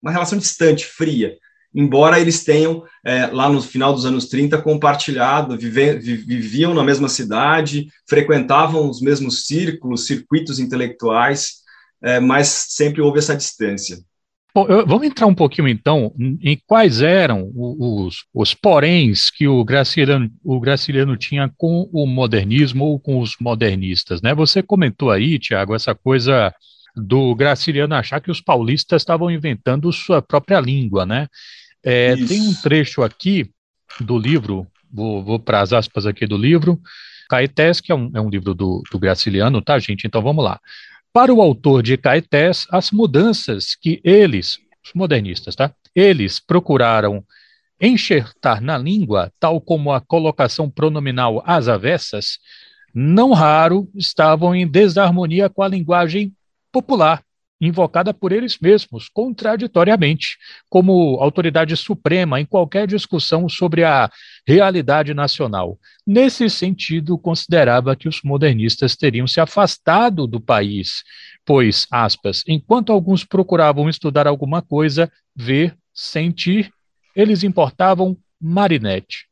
uma 0.00 0.12
relação 0.12 0.38
distante, 0.38 0.84
fria, 0.84 1.36
embora 1.74 2.20
eles 2.20 2.44
tenham, 2.44 2.84
é, 3.04 3.26
lá 3.26 3.48
no 3.48 3.60
final 3.60 3.92
dos 3.92 4.04
anos 4.04 4.26
30, 4.26 4.60
compartilhado, 4.62 5.56
vive, 5.56 5.94
viviam 5.98 6.74
na 6.74 6.84
mesma 6.84 7.08
cidade, 7.08 7.88
frequentavam 8.08 8.88
os 8.88 9.00
mesmos 9.00 9.46
círculos, 9.46 10.06
circuitos 10.06 10.60
intelectuais, 10.60 11.62
é, 12.02 12.20
mas 12.20 12.48
sempre 12.48 13.00
houve 13.00 13.18
essa 13.18 13.36
distância. 13.36 13.98
Bom, 14.54 14.66
eu, 14.66 14.86
vamos 14.86 15.06
entrar 15.06 15.26
um 15.26 15.34
pouquinho 15.34 15.66
então 15.66 16.12
em 16.42 16.58
quais 16.66 17.00
eram 17.00 17.50
os, 17.54 18.24
os 18.34 18.54
poréns 18.54 19.30
que 19.30 19.48
o 19.48 19.64
Graciliano, 19.64 20.30
o 20.44 20.60
Graciliano 20.60 21.16
tinha 21.16 21.50
com 21.56 21.88
o 21.90 22.06
modernismo 22.06 22.84
ou 22.84 23.00
com 23.00 23.18
os 23.18 23.34
modernistas, 23.40 24.20
né? 24.20 24.34
Você 24.34 24.62
comentou 24.62 25.10
aí, 25.10 25.38
Tiago, 25.38 25.74
essa 25.74 25.94
coisa 25.94 26.54
do 26.94 27.34
Graciliano 27.34 27.94
achar 27.94 28.20
que 28.20 28.30
os 28.30 28.42
paulistas 28.42 29.00
estavam 29.00 29.30
inventando 29.30 29.90
sua 29.90 30.20
própria 30.20 30.60
língua, 30.60 31.06
né? 31.06 31.28
É, 31.82 32.14
tem 32.14 32.42
um 32.42 32.54
trecho 32.54 33.02
aqui 33.02 33.50
do 34.00 34.18
livro, 34.18 34.66
vou, 34.92 35.24
vou 35.24 35.38
para 35.38 35.62
as 35.62 35.72
aspas 35.72 36.06
aqui 36.06 36.26
do 36.26 36.36
livro, 36.36 36.78
Caetés, 37.28 37.80
que 37.80 37.90
é 37.90 37.94
um, 37.94 38.10
é 38.14 38.20
um 38.20 38.28
livro 38.28 38.54
do, 38.54 38.82
do 38.92 38.98
Graciliano, 38.98 39.62
tá, 39.62 39.78
gente? 39.78 40.06
Então 40.06 40.20
vamos 40.20 40.44
lá. 40.44 40.60
Para 41.12 41.32
o 41.32 41.42
autor 41.42 41.82
de 41.82 41.98
Caetés, 41.98 42.66
as 42.70 42.90
mudanças 42.90 43.74
que 43.74 44.00
eles, 44.02 44.58
os 44.82 44.94
modernistas, 44.94 45.54
tá? 45.54 45.74
Eles 45.94 46.40
procuraram 46.40 47.22
enxertar 47.78 48.62
na 48.62 48.78
língua, 48.78 49.30
tal 49.38 49.60
como 49.60 49.92
a 49.92 50.00
colocação 50.00 50.70
pronominal 50.70 51.42
às 51.44 51.68
avessas, 51.68 52.38
não 52.94 53.32
raro 53.32 53.90
estavam 53.94 54.54
em 54.54 54.66
desarmonia 54.66 55.50
com 55.50 55.62
a 55.62 55.68
linguagem 55.68 56.32
popular, 56.72 57.22
invocada 57.62 58.12
por 58.12 58.32
eles 58.32 58.58
mesmos, 58.58 59.08
contraditoriamente, 59.08 60.36
como 60.68 61.16
autoridade 61.20 61.76
suprema 61.76 62.40
em 62.40 62.44
qualquer 62.44 62.88
discussão 62.88 63.48
sobre 63.48 63.84
a 63.84 64.10
realidade 64.44 65.14
nacional. 65.14 65.78
Nesse 66.04 66.50
sentido, 66.50 67.16
considerava 67.16 67.94
que 67.94 68.08
os 68.08 68.20
modernistas 68.24 68.96
teriam 68.96 69.28
se 69.28 69.40
afastado 69.40 70.26
do 70.26 70.40
país, 70.40 71.04
pois, 71.46 71.86
aspas, 71.88 72.42
enquanto 72.48 72.92
alguns 72.92 73.24
procuravam 73.24 73.88
estudar 73.88 74.26
alguma 74.26 74.60
coisa, 74.60 75.10
ver, 75.34 75.76
sentir, 75.94 76.72
eles 77.14 77.44
importavam 77.44 78.16
marinete. 78.40 79.28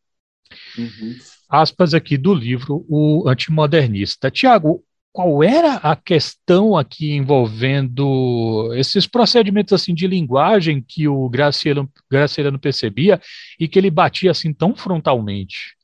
Uhum. 0.79 1.17
Aspas 1.49 1.95
aqui 1.95 2.17
do 2.17 2.33
livro 2.33 2.87
O 2.89 3.29
Antimodernista. 3.29 4.31
Tiago, 4.31 4.85
qual 5.12 5.43
era 5.43 5.75
a 5.76 5.97
questão 5.97 6.76
aqui 6.76 7.12
envolvendo 7.12 8.73
esses 8.75 9.07
procedimentos 9.07 9.73
assim 9.73 9.95
de 9.95 10.07
linguagem 10.07 10.85
que 10.87 11.09
o 11.09 11.29
Graciano, 11.29 11.90
Graciano 12.11 12.59
percebia 12.59 13.21
e 13.59 13.67
que 13.67 13.79
ele 13.79 13.90
batia 13.90 14.31
assim 14.31 14.52
tão 14.52 14.75
frontalmente? 14.75 15.76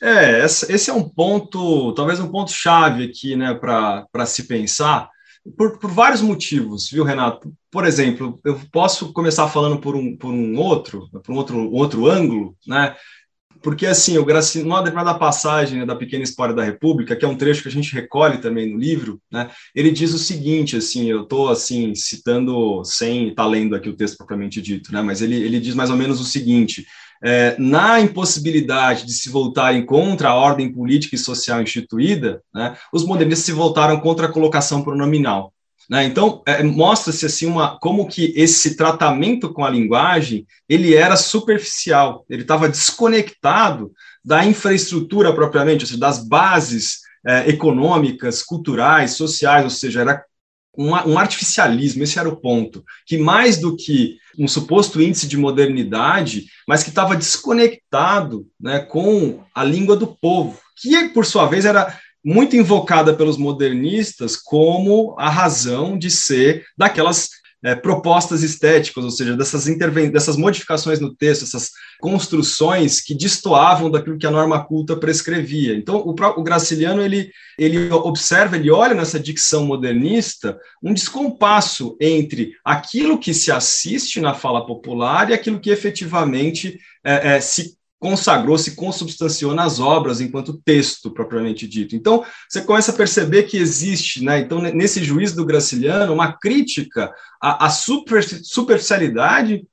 É, 0.00 0.44
esse 0.44 0.90
é 0.90 0.92
um 0.92 1.08
ponto, 1.08 1.92
talvez 1.94 2.20
um 2.20 2.30
ponto 2.30 2.52
chave 2.52 3.04
aqui, 3.04 3.34
né, 3.34 3.52
para 3.54 4.26
se 4.26 4.46
pensar, 4.46 5.10
por, 5.56 5.78
por, 5.78 5.90
vários 5.90 6.20
motivos, 6.20 6.88
viu, 6.90 7.04
Renato? 7.04 7.52
Por 7.70 7.84
exemplo, 7.84 8.38
eu 8.44 8.60
posso 8.70 9.12
começar 9.12 9.48
falando 9.48 9.80
por 9.80 9.96
um, 9.96 10.16
por 10.16 10.32
um 10.32 10.56
outro, 10.56 11.08
por 11.24 11.32
um 11.32 11.36
outro, 11.36 11.72
outro 11.72 12.06
ângulo, 12.06 12.56
né? 12.66 12.94
Porque 13.62 13.86
assim, 13.86 14.18
o 14.18 14.24
Graciliano, 14.24 14.70
numa 14.70 14.82
determinada 14.82 15.18
passagem 15.18 15.80
né, 15.80 15.86
da 15.86 15.96
Pequena 15.96 16.24
História 16.24 16.54
da 16.54 16.62
República, 16.62 17.16
que 17.16 17.24
é 17.24 17.28
um 17.28 17.36
trecho 17.36 17.62
que 17.62 17.68
a 17.68 17.72
gente 17.72 17.92
recolhe 17.92 18.38
também 18.38 18.70
no 18.70 18.78
livro, 18.78 19.20
né, 19.30 19.50
ele 19.74 19.90
diz 19.90 20.12
o 20.14 20.18
seguinte, 20.18 20.76
assim, 20.76 21.06
eu 21.06 21.22
estou 21.22 21.48
assim, 21.48 21.94
citando 21.94 22.82
sem 22.84 23.28
estar 23.28 23.44
tá 23.44 23.48
lendo 23.48 23.74
aqui 23.74 23.88
o 23.88 23.96
texto 23.96 24.16
propriamente 24.16 24.60
dito, 24.60 24.92
né, 24.92 25.02
mas 25.02 25.22
ele, 25.22 25.36
ele 25.36 25.60
diz 25.60 25.74
mais 25.74 25.90
ou 25.90 25.96
menos 25.96 26.20
o 26.20 26.24
seguinte, 26.24 26.86
é, 27.22 27.56
na 27.58 28.00
impossibilidade 28.00 29.04
de 29.04 29.12
se 29.12 29.28
voltarem 29.28 29.84
contra 29.84 30.30
a 30.30 30.34
ordem 30.34 30.72
política 30.72 31.16
e 31.16 31.18
social 31.18 31.60
instituída, 31.60 32.40
né, 32.54 32.76
os 32.92 33.04
modernistas 33.04 33.46
se 33.46 33.52
voltaram 33.52 33.98
contra 34.00 34.26
a 34.26 34.32
colocação 34.32 34.82
pronominal. 34.82 35.52
Né? 35.88 36.04
Então, 36.04 36.42
é, 36.46 36.62
mostra-se 36.62 37.24
assim 37.24 37.46
uma, 37.46 37.78
como 37.78 38.06
que 38.06 38.32
esse 38.36 38.76
tratamento 38.76 39.52
com 39.52 39.64
a 39.64 39.70
linguagem 39.70 40.46
ele 40.68 40.94
era 40.94 41.16
superficial, 41.16 42.26
ele 42.28 42.42
estava 42.42 42.68
desconectado 42.68 43.90
da 44.22 44.44
infraestrutura 44.44 45.32
propriamente, 45.32 45.84
ou 45.84 45.86
seja, 45.86 45.98
das 45.98 46.26
bases 46.26 46.98
é, 47.26 47.48
econômicas, 47.48 48.42
culturais, 48.42 49.12
sociais, 49.12 49.64
ou 49.64 49.70
seja, 49.70 50.02
era 50.02 50.24
um, 50.76 50.90
um, 50.90 51.18
artificialismo, 51.18 52.04
esse 52.04 52.18
era 52.18 52.28
o 52.28 52.36
ponto, 52.36 52.84
que 53.06 53.16
mais 53.16 53.58
do 53.58 53.74
que 53.74 54.16
um 54.38 54.46
suposto 54.46 55.02
índice 55.02 55.26
de 55.26 55.36
modernidade, 55.36 56.44
mas 56.68 56.84
que 56.84 56.90
estava 56.90 57.16
desconectado 57.16 58.46
né, 58.60 58.78
com 58.78 59.42
a 59.52 59.64
língua 59.64 59.96
do 59.96 60.06
povo, 60.06 60.60
que, 60.76 61.08
por 61.08 61.26
sua 61.26 61.46
vez, 61.46 61.64
era 61.64 61.98
muito 62.28 62.54
invocada 62.54 63.14
pelos 63.14 63.38
modernistas 63.38 64.36
como 64.36 65.14
a 65.18 65.30
razão 65.30 65.96
de 65.96 66.10
ser 66.10 66.66
daquelas 66.76 67.30
é, 67.64 67.74
propostas 67.74 68.42
estéticas, 68.42 69.02
ou 69.02 69.10
seja, 69.10 69.34
dessas, 69.34 69.64
dessas 70.12 70.36
modificações 70.36 71.00
no 71.00 71.14
texto, 71.14 71.44
essas 71.44 71.70
construções 71.98 73.00
que 73.00 73.14
destoavam 73.14 73.90
daquilo 73.90 74.18
que 74.18 74.26
a 74.26 74.30
norma 74.30 74.62
culta 74.62 74.94
prescrevia. 74.94 75.74
Então, 75.74 75.96
o, 76.00 76.10
o 76.10 76.42
Graciliano 76.42 77.00
ele, 77.00 77.30
ele 77.58 77.90
observa, 77.90 78.56
ele 78.56 78.70
olha 78.70 78.94
nessa 78.94 79.18
dicção 79.18 79.64
modernista 79.64 80.58
um 80.82 80.92
descompasso 80.92 81.96
entre 81.98 82.52
aquilo 82.62 83.18
que 83.18 83.32
se 83.32 83.50
assiste 83.50 84.20
na 84.20 84.34
fala 84.34 84.66
popular 84.66 85.30
e 85.30 85.32
aquilo 85.32 85.58
que 85.58 85.70
efetivamente 85.70 86.78
é, 87.02 87.36
é, 87.36 87.40
se 87.40 87.77
consagrou, 87.98 88.56
se 88.56 88.76
consubstanciou 88.76 89.54
nas 89.54 89.80
obras 89.80 90.20
enquanto 90.20 90.60
texto 90.64 91.10
propriamente 91.10 91.66
dito. 91.66 91.96
Então, 91.96 92.24
você 92.48 92.60
começa 92.60 92.92
a 92.92 92.94
perceber 92.94 93.44
que 93.44 93.56
existe, 93.56 94.22
né, 94.24 94.38
então, 94.38 94.60
nesse 94.60 95.02
juízo 95.02 95.36
do 95.36 95.46
Graciliano, 95.46 96.12
uma 96.12 96.32
crítica 96.32 97.12
à, 97.40 97.66
à 97.66 97.70
super, 97.70 98.22
superficialidade 98.22 99.66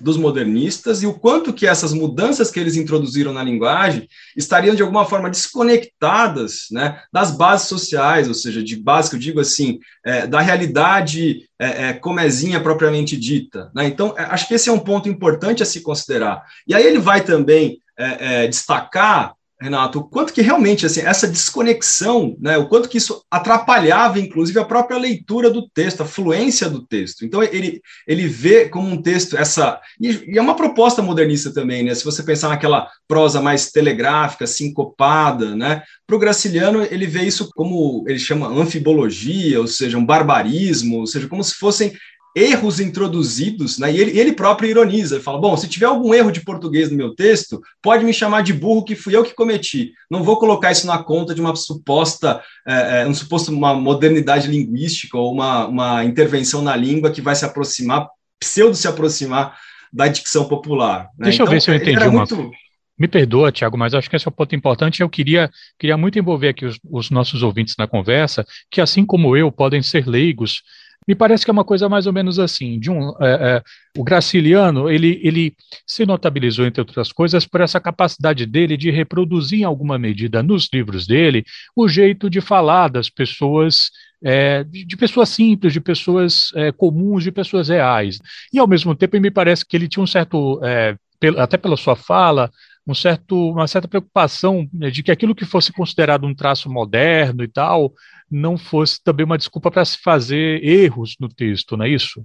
dos 0.00 0.16
modernistas 0.16 1.02
e 1.02 1.06
o 1.06 1.14
quanto 1.14 1.52
que 1.52 1.66
essas 1.66 1.92
mudanças 1.92 2.50
que 2.50 2.58
eles 2.58 2.76
introduziram 2.76 3.32
na 3.32 3.42
linguagem 3.42 4.08
estariam 4.36 4.74
de 4.74 4.82
alguma 4.82 5.04
forma 5.04 5.30
desconectadas 5.30 6.66
né, 6.70 7.00
das 7.12 7.30
bases 7.30 7.68
sociais, 7.68 8.28
ou 8.28 8.34
seja, 8.34 8.62
de 8.62 8.76
base 8.76 9.10
que 9.10 9.16
eu 9.16 9.20
digo 9.20 9.40
assim, 9.40 9.78
é, 10.04 10.26
da 10.26 10.40
realidade 10.40 11.48
é, 11.58 11.88
é, 11.88 11.92
comezinha 11.92 12.60
propriamente 12.60 13.16
dita. 13.16 13.70
Né? 13.74 13.86
Então, 13.86 14.14
é, 14.16 14.22
acho 14.24 14.48
que 14.48 14.54
esse 14.54 14.68
é 14.68 14.72
um 14.72 14.78
ponto 14.78 15.08
importante 15.08 15.62
a 15.62 15.66
se 15.66 15.80
considerar. 15.80 16.42
E 16.66 16.74
aí 16.74 16.84
ele 16.84 16.98
vai 16.98 17.22
também 17.22 17.80
é, 17.96 18.44
é, 18.44 18.48
destacar 18.48 19.34
Renato, 19.62 20.00
o 20.00 20.04
quanto 20.04 20.32
que 20.32 20.42
realmente 20.42 20.84
assim, 20.84 21.00
essa 21.00 21.28
desconexão, 21.28 22.36
né, 22.40 22.58
o 22.58 22.68
quanto 22.68 22.88
que 22.88 22.98
isso 22.98 23.24
atrapalhava, 23.30 24.18
inclusive, 24.18 24.58
a 24.58 24.64
própria 24.64 24.98
leitura 24.98 25.50
do 25.50 25.68
texto, 25.68 26.02
a 26.02 26.06
fluência 26.06 26.68
do 26.68 26.84
texto. 26.84 27.24
Então, 27.24 27.42
ele, 27.42 27.80
ele 28.06 28.26
vê 28.26 28.68
como 28.68 28.88
um 28.88 29.00
texto 29.00 29.36
essa. 29.36 29.80
E, 30.00 30.32
e 30.32 30.38
é 30.38 30.42
uma 30.42 30.56
proposta 30.56 31.00
modernista 31.00 31.52
também, 31.52 31.82
né? 31.82 31.94
Se 31.94 32.04
você 32.04 32.22
pensar 32.22 32.48
naquela 32.48 32.88
prosa 33.06 33.40
mais 33.40 33.70
telegráfica, 33.70 34.46
sincopada, 34.46 35.54
né? 35.54 35.82
Para 36.06 36.16
o 36.16 36.18
Graciliano, 36.18 36.82
ele 36.90 37.06
vê 37.06 37.22
isso 37.22 37.48
como 37.54 38.04
ele 38.06 38.18
chama 38.18 38.48
anfibologia, 38.48 39.60
ou 39.60 39.66
seja, 39.66 39.96
um 39.96 40.04
barbarismo, 40.04 40.98
ou 40.98 41.06
seja, 41.06 41.28
como 41.28 41.42
se 41.42 41.54
fossem 41.54 41.92
erros 42.34 42.80
introduzidos, 42.80 43.78
né? 43.78 43.92
E 43.92 44.00
ele, 44.00 44.18
ele 44.18 44.32
próprio 44.32 44.68
ironiza, 44.68 45.16
ele 45.16 45.24
fala: 45.24 45.38
bom, 45.38 45.56
se 45.56 45.68
tiver 45.68 45.86
algum 45.86 46.14
erro 46.14 46.30
de 46.30 46.40
português 46.40 46.90
no 46.90 46.96
meu 46.96 47.14
texto, 47.14 47.60
pode 47.82 48.04
me 48.04 48.12
chamar 48.12 48.42
de 48.42 48.52
burro 48.52 48.84
que 48.84 48.96
fui 48.96 49.14
eu 49.14 49.24
que 49.24 49.34
cometi. 49.34 49.92
Não 50.10 50.22
vou 50.22 50.38
colocar 50.38 50.72
isso 50.72 50.86
na 50.86 51.02
conta 51.02 51.34
de 51.34 51.40
uma 51.40 51.54
suposta, 51.54 52.42
é, 52.66 53.02
é, 53.02 53.06
um 53.06 53.14
suposto 53.14 53.52
uma 53.52 53.74
modernidade 53.74 54.48
linguística 54.48 55.16
ou 55.18 55.32
uma, 55.32 55.66
uma 55.66 56.04
intervenção 56.04 56.62
na 56.62 56.74
língua 56.74 57.10
que 57.10 57.20
vai 57.20 57.34
se 57.34 57.44
aproximar, 57.44 58.08
pseudo 58.40 58.74
se 58.74 58.88
aproximar 58.88 59.56
da 59.92 60.08
dicção 60.08 60.48
popular. 60.48 61.10
Né? 61.18 61.24
Deixa 61.24 61.42
então, 61.42 61.46
eu 61.46 61.50
ver 61.52 61.60
se 61.60 61.70
eu 61.70 61.74
entendi 61.74 62.04
uma 62.04 62.18
muito... 62.18 62.50
Me 62.98 63.08
perdoa, 63.08 63.50
Tiago, 63.50 63.76
mas 63.76 63.94
acho 63.94 64.08
que 64.08 64.14
esse 64.14 64.28
é 64.28 64.30
um 64.30 64.34
ponto 64.34 64.54
importante. 64.54 65.00
Eu 65.00 65.08
queria, 65.08 65.50
queria 65.78 65.96
muito 65.96 66.18
envolver 66.18 66.48
aqui 66.48 66.64
os, 66.64 66.78
os 66.88 67.10
nossos 67.10 67.42
ouvintes 67.42 67.74
na 67.76 67.88
conversa, 67.88 68.46
que 68.70 68.80
assim 68.80 69.04
como 69.04 69.36
eu, 69.36 69.50
podem 69.50 69.82
ser 69.82 70.06
leigos 70.06 70.62
me 71.06 71.14
parece 71.14 71.44
que 71.44 71.50
é 71.50 71.52
uma 71.52 71.64
coisa 71.64 71.88
mais 71.88 72.06
ou 72.06 72.12
menos 72.12 72.38
assim. 72.38 72.78
De 72.78 72.90
um, 72.90 73.10
é, 73.20 73.56
é, 73.56 73.62
o 73.98 74.04
Graciliano 74.04 74.88
ele, 74.90 75.20
ele 75.22 75.54
se 75.86 76.06
notabilizou, 76.06 76.66
entre 76.66 76.80
outras 76.80 77.12
coisas, 77.12 77.46
por 77.46 77.60
essa 77.60 77.80
capacidade 77.80 78.46
dele 78.46 78.76
de 78.76 78.90
reproduzir 78.90 79.60
em 79.60 79.64
alguma 79.64 79.98
medida 79.98 80.42
nos 80.42 80.68
livros 80.72 81.06
dele 81.06 81.44
o 81.76 81.88
jeito 81.88 82.30
de 82.30 82.40
falar 82.40 82.88
das 82.88 83.10
pessoas 83.10 83.90
é, 84.24 84.62
de, 84.62 84.84
de, 84.84 84.96
pessoas 84.96 85.28
simples, 85.30 85.72
de 85.72 85.80
pessoas 85.80 86.52
é, 86.54 86.70
comuns, 86.70 87.24
de 87.24 87.32
pessoas 87.32 87.68
reais. 87.68 88.18
E, 88.52 88.58
ao 88.58 88.68
mesmo 88.68 88.94
tempo, 88.94 89.18
me 89.20 89.30
parece 89.30 89.66
que 89.66 89.76
ele 89.76 89.88
tinha 89.88 90.02
um 90.02 90.06
certo, 90.06 90.60
é, 90.62 90.96
até 91.38 91.56
pela 91.56 91.76
sua 91.76 91.96
fala, 91.96 92.48
um 92.86 92.94
certo, 92.94 93.50
uma 93.50 93.66
certa 93.66 93.88
preocupação 93.88 94.68
né, 94.72 94.90
de 94.90 95.02
que 95.02 95.12
aquilo 95.12 95.34
que 95.34 95.44
fosse 95.44 95.72
considerado 95.72 96.26
um 96.26 96.34
traço 96.34 96.70
moderno 96.70 97.44
e 97.44 97.48
tal, 97.48 97.92
não 98.30 98.58
fosse 98.58 99.02
também 99.02 99.24
uma 99.24 99.38
desculpa 99.38 99.70
para 99.70 99.84
se 99.84 99.98
fazer 99.98 100.62
erros 100.64 101.16
no 101.20 101.28
texto, 101.28 101.76
não 101.76 101.84
é 101.84 101.90
isso? 101.90 102.24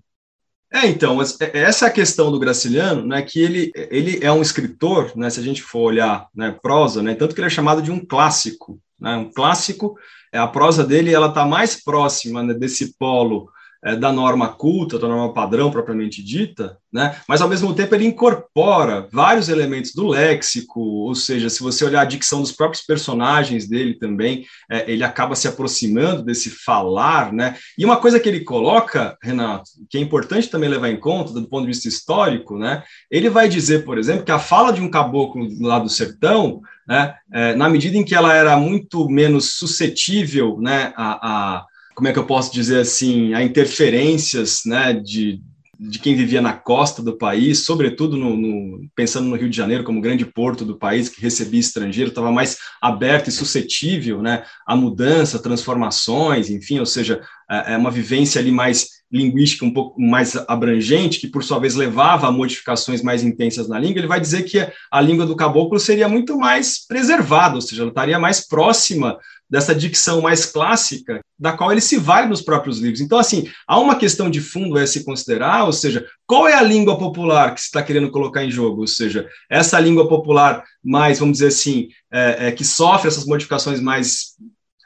É, 0.74 0.86
então, 0.88 1.22
é, 1.22 1.60
essa 1.60 1.86
é 1.86 1.88
a 1.88 1.92
questão 1.92 2.32
do 2.32 2.40
Graciliano, 2.40 3.06
né, 3.06 3.22
que 3.22 3.40
ele, 3.40 3.72
ele 3.76 4.20
é 4.22 4.32
um 4.32 4.42
escritor, 4.42 5.14
né, 5.16 5.30
se 5.30 5.40
a 5.40 5.44
gente 5.44 5.62
for 5.62 5.80
olhar 5.80 6.28
né, 6.36 6.58
prosa, 6.62 7.02
né, 7.02 7.16
tanto 7.16 7.34
que 7.34 7.40
ele 7.40 7.48
é 7.48 7.52
chamado 7.52 7.82
de 7.82 7.92
um 7.92 8.04
clássico, 8.04 8.80
né, 9.00 9.16
um 9.16 9.32
clássico, 9.32 9.98
é 10.34 10.38
a 10.38 10.48
prosa 10.48 10.84
dele 10.84 11.14
ela 11.14 11.28
está 11.28 11.46
mais 11.46 11.82
próxima 11.82 12.44
né, 12.44 12.54
desse 12.54 12.98
polo 12.98 13.50
é, 13.84 13.96
da 13.96 14.12
norma 14.12 14.50
culta, 14.50 14.98
da 15.00 15.08
norma 15.08 15.34
padrão 15.34 15.72
propriamente 15.72 16.24
dita, 16.24 16.78
né? 16.92 17.16
mas 17.28 17.42
ao 17.42 17.50
mesmo 17.50 17.74
tempo 17.74 17.94
ele 17.94 18.06
incorpora 18.06 19.08
vários 19.12 19.50
elementos 19.50 19.94
do 19.94 20.08
léxico, 20.08 20.80
ou 20.80 21.14
seja, 21.14 21.50
se 21.50 21.62
você 21.62 21.86
olhar 21.86 22.02
a 22.02 22.06
dicção 22.06 22.42
dos 22.42 22.52
próprios 22.52 22.84
personagens 22.86 23.68
dele 23.68 23.94
também, 23.94 24.46
é, 24.70 24.92
ele 24.92 25.04
acaba 25.04 25.36
se 25.36 25.48
aproximando 25.48 26.24
desse 26.24 26.50
falar, 26.50 27.32
né? 27.32 27.56
E 27.78 27.86
uma 27.86 27.98
coisa 27.98 28.20
que 28.20 28.28
ele 28.28 28.42
coloca, 28.42 29.18
Renato, 29.22 29.70
que 29.90 29.98
é 29.98 30.02
importante 30.02 30.50
também 30.50 30.70
levar 30.70 30.90
em 30.90 31.00
conta 31.00 31.34
do 31.34 31.48
ponto 31.48 31.62
de 31.62 31.68
vista 31.68 31.88
histórico, 31.88 32.58
né? 32.58 32.84
Ele 33.12 33.30
vai 33.30 33.48
dizer, 33.48 33.86
por 33.86 33.98
exemplo, 33.98 34.24
que 34.24 34.32
a 34.32 34.40
fala 34.40 34.72
de 34.72 34.82
um 34.82 34.90
caboclo 34.90 35.48
lá 35.62 35.80
do 35.80 35.90
sertão, 35.90 36.62
né, 36.88 37.16
é, 37.34 37.54
na 37.56 37.70
medida 37.70 37.98
em 37.98 38.06
que 38.06 38.16
ela 38.16 38.34
era 38.34 38.56
muito 38.56 39.10
menos 39.10 39.54
suscetível, 39.54 40.58
né, 40.60 40.94
a, 40.96 41.58
a 41.58 41.66
como 41.98 42.08
é 42.08 42.14
que 42.14 42.20
eu 42.20 42.28
posso 42.28 42.54
dizer 42.54 42.80
assim, 42.80 43.34
a 43.34 43.42
interferências 43.42 44.62
né, 44.68 44.94
de, 44.94 45.42
de 45.80 45.98
quem 45.98 46.16
vivia 46.16 46.40
na 46.40 46.54
costa 46.54 47.02
do 47.02 47.18
país, 47.18 47.66
sobretudo 47.66 48.16
no, 48.16 48.38
no, 48.38 48.88
pensando 48.96 49.28
no 49.28 49.36
Rio 49.36 49.50
de 49.50 49.58
Janeiro 49.58 49.84
como 49.84 50.00
grande 50.00 50.24
porto 50.24 50.64
do 50.64 50.78
país 50.78 51.10
que 51.10 51.20
recebia 51.20 51.60
estrangeiro, 51.60 52.10
estava 52.10 52.32
mais 52.32 52.60
aberto 52.80 53.30
e 53.30 53.32
suscetível 53.32 54.22
né, 54.22 54.44
a 54.68 54.76
mudança, 54.76 55.42
transformações, 55.42 56.52
enfim, 56.52 56.78
ou 56.78 56.86
seja, 56.86 57.20
é, 57.50 57.74
é 57.74 57.78
uma 57.78 57.90
vivência 57.90 58.40
ali 58.40 58.52
mais 58.52 58.98
linguística 59.12 59.66
um 59.66 59.74
pouco 59.74 60.00
mais 60.00 60.36
abrangente, 60.48 61.20
que 61.20 61.28
por 61.28 61.44
sua 61.44 61.58
vez 61.58 61.74
levava 61.74 62.28
a 62.28 62.32
modificações 62.32 63.02
mais 63.02 63.24
intensas 63.24 63.68
na 63.68 63.80
língua, 63.80 64.00
ele 64.00 64.08
vai 64.08 64.22
dizer 64.22 64.44
que 64.44 64.60
a 64.92 65.02
língua 65.02 65.26
do 65.26 65.36
caboclo 65.36 65.80
seria 65.80 66.08
muito 66.08 66.38
mais 66.38 66.86
preservada, 66.86 67.56
ou 67.56 67.62
seja, 67.62 67.82
ela 67.82 67.90
estaria 67.90 68.20
mais 68.20 68.46
próxima 68.46 69.18
dessa 69.50 69.74
dicção 69.74 70.22
mais 70.22 70.46
clássica, 70.46 71.22
da 71.40 71.54
qual 71.54 71.72
ele 71.72 71.82
se 71.82 71.98
vale 71.98 72.28
nos 72.28 72.42
próprios 72.42 72.80
livros. 72.80 73.00
Então, 73.00 73.18
assim, 73.18 73.50
há 73.68 73.80
uma 73.80 73.96
questão 73.96 74.30
de 74.30 74.42
fundo 74.42 74.78
a 74.78 74.86
se 74.86 75.04
considerar, 75.04 75.64
ou 75.66 75.74
seja, 75.74 76.06
qual 76.26 76.48
é 76.48 76.54
a 76.54 76.62
língua 76.62 76.98
popular 76.98 77.54
que 77.54 77.62
se 77.62 77.68
está 77.68 77.82
querendo 77.82 78.12
colocar 78.12 78.44
em 78.44 78.52
jogo? 78.52 78.82
Ou 78.82 78.88
seja, 78.88 79.28
essa 79.50 79.80
língua 79.80 80.08
popular 80.08 80.64
mais, 80.84 81.20
vamos 81.20 81.38
dizer 81.38 81.48
assim, 81.48 81.88
é, 82.12 82.48
é, 82.48 82.52
que 82.52 82.66
sofre 82.66 83.08
essas 83.08 83.26
modificações 83.26 83.80
mais 83.80 84.36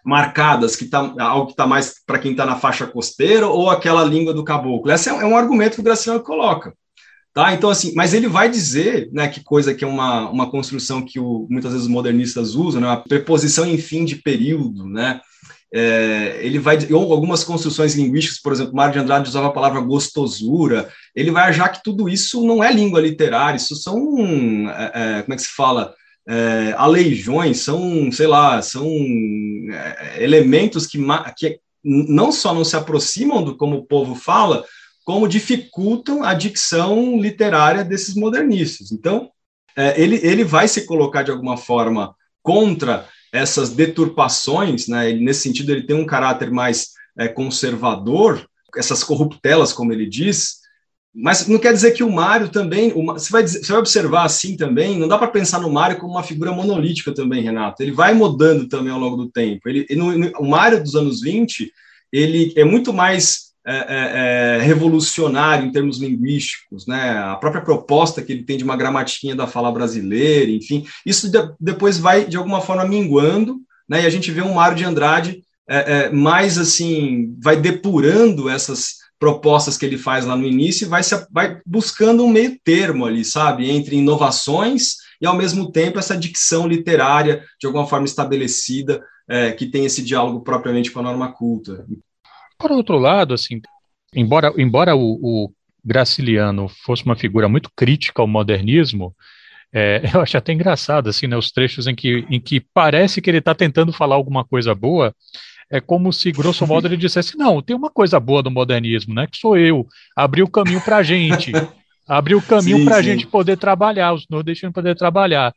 marcadas, 0.03 0.75
que 0.75 0.85
tá, 0.85 1.13
algo 1.19 1.47
que 1.47 1.53
está 1.53 1.67
mais 1.67 1.95
para 2.05 2.19
quem 2.19 2.31
está 2.31 2.45
na 2.45 2.55
faixa 2.55 2.87
costeira, 2.87 3.47
ou 3.47 3.69
aquela 3.69 4.03
língua 4.03 4.33
do 4.33 4.43
caboclo? 4.43 4.91
Esse 4.91 5.09
é, 5.09 5.13
é 5.13 5.25
um 5.25 5.37
argumento 5.37 5.75
que 5.75 5.81
o 5.81 5.83
Graciano 5.83 6.19
coloca. 6.21 6.73
Tá? 7.33 7.53
Então, 7.53 7.69
assim, 7.69 7.93
mas 7.95 8.13
ele 8.13 8.27
vai 8.27 8.49
dizer, 8.49 9.09
né, 9.13 9.29
que 9.29 9.41
coisa 9.41 9.73
que 9.73 9.85
é 9.85 9.87
uma, 9.87 10.29
uma 10.29 10.51
construção 10.51 11.01
que 11.01 11.17
o, 11.17 11.47
muitas 11.49 11.71
vezes 11.71 11.87
os 11.87 11.91
modernistas 11.91 12.55
usam, 12.55 12.81
né, 12.81 12.89
a 12.89 12.97
preposição 12.97 13.65
em 13.65 13.77
fim 13.77 14.03
de 14.03 14.17
período, 14.17 14.85
né, 14.85 15.21
é, 15.73 16.39
ele 16.41 16.59
vai, 16.59 16.77
ou 16.91 17.13
algumas 17.13 17.45
construções 17.45 17.95
linguísticas, 17.95 18.41
por 18.41 18.51
exemplo, 18.51 18.75
Mário 18.75 18.93
de 18.93 18.99
Andrade 18.99 19.29
usava 19.29 19.47
a 19.47 19.53
palavra 19.53 19.79
gostosura, 19.79 20.89
ele 21.15 21.31
vai 21.31 21.49
achar 21.49 21.69
que 21.69 21.81
tudo 21.81 22.09
isso 22.09 22.45
não 22.45 22.61
é 22.61 22.69
língua 22.73 22.99
literária, 22.99 23.55
isso 23.55 23.77
são, 23.77 24.69
é, 24.69 24.91
é, 24.93 25.21
como 25.21 25.33
é 25.33 25.37
que 25.37 25.43
se 25.43 25.55
fala, 25.55 25.93
é, 26.27 26.75
aleijões, 26.77 27.61
são, 27.61 28.11
sei 28.11 28.27
lá, 28.27 28.61
são 28.61 28.85
é, 29.71 30.21
elementos 30.21 30.85
que, 30.85 30.99
que 31.37 31.59
não 31.81 32.29
só 32.29 32.53
não 32.53 32.65
se 32.65 32.75
aproximam 32.75 33.41
do 33.41 33.55
como 33.55 33.77
o 33.77 33.85
povo 33.85 34.15
fala, 34.15 34.65
como 35.03 35.27
dificultam 35.27 36.23
a 36.23 36.33
dicção 36.33 37.19
literária 37.19 37.83
desses 37.83 38.15
modernistas. 38.15 38.91
Então, 38.91 39.29
é, 39.75 39.99
ele, 40.01 40.19
ele 40.23 40.43
vai 40.43 40.67
se 40.67 40.85
colocar 40.85 41.23
de 41.23 41.31
alguma 41.31 41.57
forma 41.57 42.15
contra 42.41 43.07
essas 43.31 43.69
deturpações, 43.69 44.87
né? 44.87 45.09
Ele, 45.09 45.23
nesse 45.23 45.41
sentido, 45.41 45.71
ele 45.71 45.85
tem 45.85 45.95
um 45.95 46.05
caráter 46.05 46.51
mais 46.51 46.89
é, 47.17 47.27
conservador, 47.27 48.45
essas 48.75 49.03
corruptelas, 49.03 49.73
como 49.73 49.91
ele 49.91 50.07
diz, 50.07 50.61
mas 51.13 51.45
não 51.47 51.59
quer 51.59 51.73
dizer 51.73 51.91
que 51.91 52.03
o 52.03 52.11
Mário 52.11 52.47
também, 52.47 52.93
o, 52.95 53.05
você, 53.05 53.29
vai, 53.31 53.45
você 53.45 53.71
vai 53.71 53.79
observar 53.79 54.23
assim 54.23 54.55
também, 54.55 54.97
não 54.97 55.07
dá 55.07 55.17
para 55.17 55.27
pensar 55.27 55.59
no 55.59 55.69
Mário 55.69 55.97
como 55.97 56.13
uma 56.13 56.23
figura 56.23 56.53
monolítica 56.53 57.13
também, 57.13 57.43
Renato. 57.43 57.83
Ele 57.83 57.91
vai 57.91 58.13
mudando 58.13 58.67
também 58.67 58.93
ao 58.93 58.99
longo 58.99 59.17
do 59.17 59.29
tempo. 59.29 59.67
Ele, 59.67 59.85
ele 59.89 60.31
o 60.39 60.45
Mário 60.45 60.81
dos 60.81 60.95
anos 60.95 61.19
20, 61.19 61.71
ele 62.13 62.53
é 62.55 62.63
muito 62.63 62.93
mais 62.93 63.50
é, 63.65 63.75
é, 63.75 64.57
é, 64.57 64.61
revolucionário 64.63 65.67
em 65.67 65.71
termos 65.71 65.99
linguísticos, 65.99 66.87
né? 66.87 67.11
A 67.11 67.35
própria 67.35 67.61
proposta 67.61 68.21
que 68.21 68.31
ele 68.31 68.43
tem 68.43 68.57
de 68.57 68.63
uma 68.63 68.75
gramatiquinha 68.75 69.35
da 69.35 69.45
fala 69.45 69.71
brasileira, 69.71 70.49
enfim, 70.49 70.85
isso 71.05 71.29
de, 71.29 71.37
depois 71.59 71.99
vai 71.99 72.25
de 72.25 72.37
alguma 72.37 72.61
forma 72.61 72.85
minguando, 72.85 73.59
né? 73.87 74.03
E 74.03 74.05
a 74.05 74.09
gente 74.09 74.31
vê 74.31 74.41
um 74.41 74.55
Mário 74.55 74.77
de 74.77 74.83
Andrade 74.83 75.43
é, 75.69 76.05
é, 76.05 76.09
mais 76.09 76.57
assim, 76.57 77.35
vai 77.39 77.55
depurando 77.55 78.49
essas 78.49 79.01
propostas 79.19 79.77
que 79.77 79.85
ele 79.85 79.97
faz 79.97 80.25
lá 80.25 80.35
no 80.35 80.47
início 80.47 80.85
e 80.85 80.89
vai, 80.89 81.03
se, 81.03 81.15
vai 81.31 81.61
buscando 81.63 82.23
um 82.25 82.29
meio 82.29 82.59
termo 82.63 83.05
ali, 83.05 83.23
sabe, 83.23 83.69
entre 83.69 83.95
inovações 83.95 84.95
e 85.21 85.27
ao 85.27 85.37
mesmo 85.37 85.71
tempo 85.71 85.99
essa 85.99 86.17
dicção 86.17 86.67
literária 86.67 87.43
de 87.59 87.67
alguma 87.67 87.85
forma 87.85 88.07
estabelecida 88.07 89.03
é, 89.29 89.51
que 89.51 89.67
tem 89.67 89.85
esse 89.85 90.01
diálogo 90.01 90.41
propriamente 90.41 90.89
com 90.89 90.99
a 90.99 91.03
norma 91.03 91.31
culta. 91.31 91.85
Por 92.61 92.71
outro 92.71 92.97
lado, 92.97 93.33
assim, 93.33 93.59
embora, 94.15 94.53
embora 94.57 94.95
o, 94.95 95.19
o 95.21 95.51
Graciliano 95.83 96.69
fosse 96.85 97.03
uma 97.03 97.15
figura 97.15 97.49
muito 97.49 97.69
crítica 97.75 98.21
ao 98.21 98.27
modernismo, 98.27 99.15
é, 99.73 100.01
eu 100.13 100.21
acho 100.21 100.37
até 100.37 100.53
engraçado, 100.53 101.09
assim, 101.09 101.27
né, 101.27 101.35
os 101.35 101.51
trechos 101.51 101.87
em 101.87 101.95
que, 101.95 102.25
em 102.29 102.39
que 102.39 102.59
parece 102.59 103.21
que 103.21 103.29
ele 103.29 103.39
está 103.39 103.55
tentando 103.55 103.91
falar 103.91 104.15
alguma 104.15 104.43
coisa 104.43 104.75
boa, 104.75 105.13
é 105.69 105.79
como 105.79 106.11
se, 106.11 106.31
grosso 106.31 106.67
modo, 106.67 106.87
ele 106.87 106.97
dissesse, 106.97 107.37
não, 107.37 107.61
tem 107.61 107.75
uma 107.75 107.89
coisa 107.89 108.19
boa 108.19 108.43
do 108.43 108.51
modernismo, 108.51 109.13
né, 109.13 109.25
que 109.25 109.37
sou 109.37 109.57
eu, 109.57 109.87
abri 110.15 110.43
o 110.43 110.49
caminho 110.49 110.81
para 110.81 110.97
a 110.97 111.03
gente, 111.03 111.53
abriu 112.05 112.39
o 112.39 112.41
caminho 112.41 112.83
para 112.83 112.97
a 112.97 113.01
gente 113.01 113.25
poder 113.25 113.57
trabalhar, 113.57 114.11
os 114.13 114.27
nordestinos 114.29 114.73
poder 114.73 114.95
trabalhar. 114.97 115.53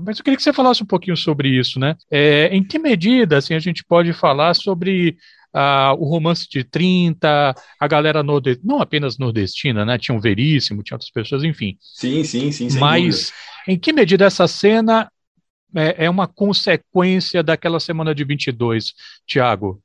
Mas 0.00 0.18
eu 0.18 0.24
queria 0.24 0.36
que 0.36 0.42
você 0.42 0.52
falasse 0.52 0.84
um 0.84 0.86
pouquinho 0.86 1.16
sobre 1.16 1.48
isso, 1.48 1.80
né, 1.80 1.96
é, 2.08 2.48
em 2.52 2.62
que 2.62 2.78
medida, 2.78 3.38
assim, 3.38 3.54
a 3.54 3.58
gente 3.58 3.84
pode 3.84 4.12
falar 4.12 4.54
sobre 4.54 5.16
uh, 5.56 5.94
o 5.98 6.04
romance 6.04 6.46
de 6.48 6.62
30, 6.62 7.54
a 7.80 7.88
galera 7.88 8.22
nordestina, 8.22 8.74
não 8.74 8.82
apenas 8.82 9.16
nordestina, 9.16 9.84
né? 9.84 9.98
Tinha 9.98 10.14
um 10.14 10.20
Veríssimo, 10.20 10.82
tinha 10.82 10.96
outras 10.96 11.10
pessoas, 11.10 11.42
enfim. 11.42 11.78
Sim, 11.80 12.22
sim, 12.22 12.52
sim. 12.52 12.68
Mas 12.78 13.32
em 13.66 13.78
que 13.78 13.92
medida 13.92 14.26
essa 14.26 14.46
cena 14.46 15.10
é, 15.74 16.04
é, 16.04 16.10
uma 16.10 16.28
consequência 16.28 17.42
daquela 17.42 17.80
semana 17.80 18.14
de 18.14 18.24
22, 18.24 18.92
Tiago? 19.26 19.82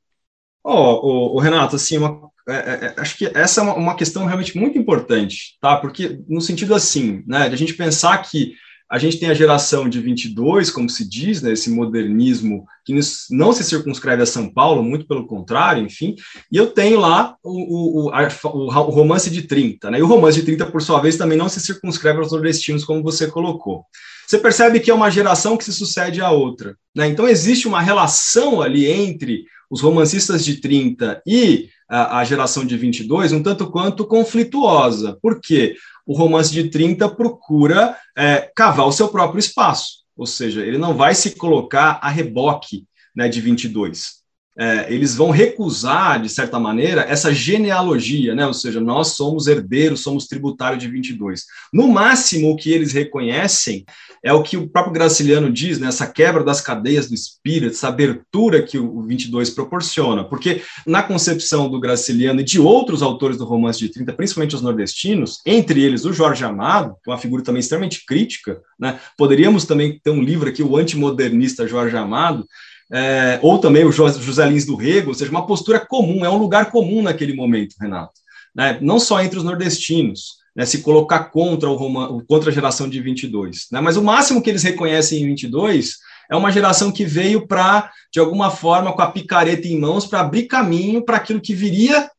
Oh, 0.64 1.34
oh, 1.34 1.40
Renato, 1.40 1.74
assim, 1.74 1.98
uma, 1.98 2.30
é, 2.48 2.54
é, 2.54 2.86
é, 2.86 2.94
acho 2.98 3.16
que 3.16 3.26
essa 3.34 3.60
é 3.60 3.64
uma, 3.64 3.74
uma, 3.74 3.96
questão 3.96 4.24
realmente 4.26 4.56
muito 4.56 4.78
importante, 4.78 5.56
tá? 5.60 5.76
Porque 5.76 6.20
no 6.28 6.40
sentido 6.40 6.74
assim, 6.74 7.24
né, 7.26 7.48
de 7.48 7.54
a 7.54 7.58
gente 7.58 7.74
pensar 7.74 8.18
que 8.18 8.54
a 8.92 8.98
gente 8.98 9.18
tem 9.18 9.30
a 9.30 9.34
geração 9.34 9.88
de 9.88 9.98
22, 10.02 10.70
como 10.70 10.86
se 10.86 11.08
diz, 11.08 11.40
né, 11.40 11.52
esse 11.52 11.70
modernismo 11.70 12.66
que 12.84 12.94
não 13.30 13.50
se 13.50 13.64
circunscreve 13.64 14.22
a 14.22 14.26
São 14.26 14.52
Paulo, 14.52 14.82
muito 14.82 15.06
pelo 15.06 15.26
contrário, 15.26 15.82
enfim, 15.82 16.14
e 16.52 16.58
eu 16.58 16.66
tenho 16.66 17.00
lá 17.00 17.34
o, 17.42 18.08
o, 18.08 18.10
a, 18.10 18.28
o, 18.48 18.90
romance 18.90 19.30
de 19.30 19.44
30, 19.44 19.90
né, 19.90 19.98
e 19.98 20.02
o 20.02 20.06
romance 20.06 20.38
de 20.38 20.44
30, 20.44 20.66
por 20.66 20.82
sua 20.82 21.00
vez, 21.00 21.16
também 21.16 21.38
não 21.38 21.48
se 21.48 21.58
circunscreve 21.58 22.18
aos 22.18 22.32
nordestinos, 22.32 22.84
como 22.84 23.02
você 23.02 23.26
colocou. 23.28 23.86
Você 24.26 24.36
percebe 24.36 24.78
que 24.78 24.90
é 24.90 24.94
uma 24.94 25.10
geração 25.10 25.56
que 25.56 25.64
se 25.64 25.72
sucede 25.72 26.20
à 26.20 26.30
outra, 26.30 26.76
né, 26.94 27.08
então 27.08 27.26
existe 27.26 27.66
uma 27.66 27.80
relação 27.80 28.60
ali 28.60 28.84
entre 28.84 29.46
os 29.70 29.80
romancistas 29.80 30.44
de 30.44 30.56
30 30.56 31.22
e 31.26 31.70
a, 31.88 32.18
a 32.18 32.24
geração 32.24 32.62
de 32.62 32.76
22, 32.76 33.32
um 33.32 33.42
tanto 33.42 33.70
quanto 33.70 34.06
conflituosa, 34.06 35.18
por 35.22 35.40
quê? 35.40 35.76
O 36.06 36.16
romance 36.16 36.52
de 36.52 36.68
30 36.68 37.08
procura 37.10 37.96
é, 38.16 38.50
cavar 38.54 38.86
o 38.86 38.92
seu 38.92 39.08
próprio 39.08 39.38
espaço, 39.38 40.02
ou 40.16 40.26
seja, 40.26 40.64
ele 40.64 40.78
não 40.78 40.94
vai 40.94 41.14
se 41.14 41.36
colocar 41.36 41.98
a 42.02 42.08
reboque 42.08 42.86
né, 43.14 43.28
de 43.28 43.40
22. 43.40 44.21
É, 44.58 44.92
eles 44.92 45.14
vão 45.14 45.30
recusar, 45.30 46.20
de 46.20 46.28
certa 46.28 46.58
maneira, 46.60 47.02
essa 47.02 47.32
genealogia, 47.32 48.34
né? 48.34 48.46
ou 48.46 48.52
seja, 48.52 48.80
nós 48.80 49.08
somos 49.08 49.46
herdeiros, 49.46 50.00
somos 50.00 50.26
tributários 50.26 50.82
de 50.82 50.88
22. 50.88 51.44
No 51.72 51.88
máximo, 51.88 52.50
o 52.50 52.56
que 52.56 52.70
eles 52.70 52.92
reconhecem 52.92 53.84
é 54.22 54.32
o 54.32 54.42
que 54.42 54.56
o 54.56 54.68
próprio 54.68 54.92
Graciliano 54.92 55.50
diz, 55.50 55.78
né, 55.78 55.88
essa 55.88 56.06
quebra 56.06 56.44
das 56.44 56.60
cadeias 56.60 57.08
do 57.08 57.14
espírito, 57.14 57.74
essa 57.74 57.88
abertura 57.88 58.62
que 58.62 58.78
o 58.78 59.02
22 59.02 59.50
proporciona, 59.50 60.22
porque 60.22 60.62
na 60.86 61.02
concepção 61.02 61.68
do 61.68 61.80
Graciliano 61.80 62.40
e 62.40 62.44
de 62.44 62.60
outros 62.60 63.02
autores 63.02 63.36
do 63.36 63.44
romance 63.44 63.80
de 63.80 63.88
30, 63.88 64.12
principalmente 64.12 64.54
os 64.54 64.62
nordestinos, 64.62 65.40
entre 65.44 65.82
eles 65.82 66.04
o 66.04 66.12
Jorge 66.12 66.44
Amado, 66.44 66.94
que 67.02 67.10
é 67.10 67.12
uma 67.12 67.18
figura 67.18 67.42
também 67.42 67.58
extremamente 67.58 68.04
crítica, 68.06 68.60
né, 68.78 69.00
poderíamos 69.18 69.64
também 69.64 70.00
ter 70.02 70.10
um 70.10 70.22
livro 70.22 70.48
aqui, 70.48 70.62
o 70.62 70.76
antimodernista 70.76 71.66
Jorge 71.66 71.96
Amado, 71.96 72.46
é, 72.92 73.38
ou 73.42 73.58
também 73.58 73.84
o 73.84 73.90
José 73.90 74.46
Lins 74.46 74.66
do 74.66 74.76
Rego, 74.76 75.08
ou 75.08 75.14
seja, 75.14 75.30
uma 75.30 75.46
postura 75.46 75.80
comum, 75.80 76.24
é 76.24 76.28
um 76.28 76.36
lugar 76.36 76.70
comum 76.70 77.00
naquele 77.02 77.32
momento, 77.32 77.74
Renato, 77.80 78.12
né, 78.54 78.78
não 78.82 79.00
só 79.00 79.22
entre 79.22 79.38
os 79.38 79.44
nordestinos, 79.44 80.42
né, 80.54 80.66
se 80.66 80.82
colocar 80.82 81.30
contra, 81.30 81.70
o 81.70 81.74
Roma, 81.74 82.22
contra 82.28 82.50
a 82.50 82.52
geração 82.52 82.86
de 82.86 83.00
22. 83.00 83.68
Né? 83.72 83.80
Mas 83.80 83.96
o 83.96 84.02
máximo 84.02 84.42
que 84.42 84.50
eles 84.50 84.62
reconhecem 84.62 85.22
em 85.22 85.26
22 85.26 85.96
é 86.30 86.36
uma 86.36 86.52
geração 86.52 86.92
que 86.92 87.06
veio 87.06 87.46
para, 87.46 87.90
de 88.12 88.20
alguma 88.20 88.50
forma, 88.50 88.92
com 88.92 89.00
a 89.00 89.10
picareta 89.10 89.66
em 89.66 89.80
mãos, 89.80 90.06
para 90.06 90.20
abrir 90.20 90.44
caminho 90.44 91.02
para 91.02 91.16
aquilo 91.16 91.40
que 91.40 91.54
viria 91.54 92.10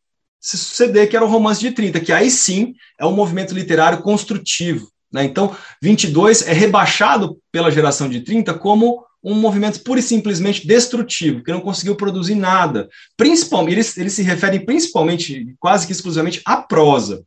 se 0.42 0.58
suceder, 0.58 1.08
que 1.08 1.16
era 1.16 1.24
o 1.24 1.30
romance 1.30 1.62
de 1.62 1.72
30, 1.72 2.00
que 2.00 2.12
aí 2.12 2.30
sim 2.30 2.74
é 3.00 3.06
um 3.06 3.16
movimento 3.16 3.54
literário 3.54 4.02
construtivo. 4.02 4.90
Né? 5.12 5.24
Então, 5.24 5.56
22 5.82 6.48
é 6.48 6.54
rebaixado 6.54 7.38
pela 7.52 7.72
geração 7.72 8.10
de 8.10 8.22
30 8.22 8.56
como 8.56 9.06
um 9.24 9.36
movimento 9.36 9.82
pura 9.84 10.00
e 10.00 10.04
simplesmente 10.04 10.68
destrutivo, 10.68 11.44
que 11.44 11.52
não 11.52 11.62
conseguiu 11.62 11.96
produzir 11.96 12.36
nada. 12.36 12.90
Principalmente, 13.16 13.76
eles, 13.76 13.98
eles 13.98 14.14
se 14.14 14.22
referem 14.22 14.66
principalmente, 14.66 15.56
quase 15.60 15.86
que 15.86 15.94
exclusivamente, 15.94 16.42
à 16.46 16.58
prosa. 16.58 17.24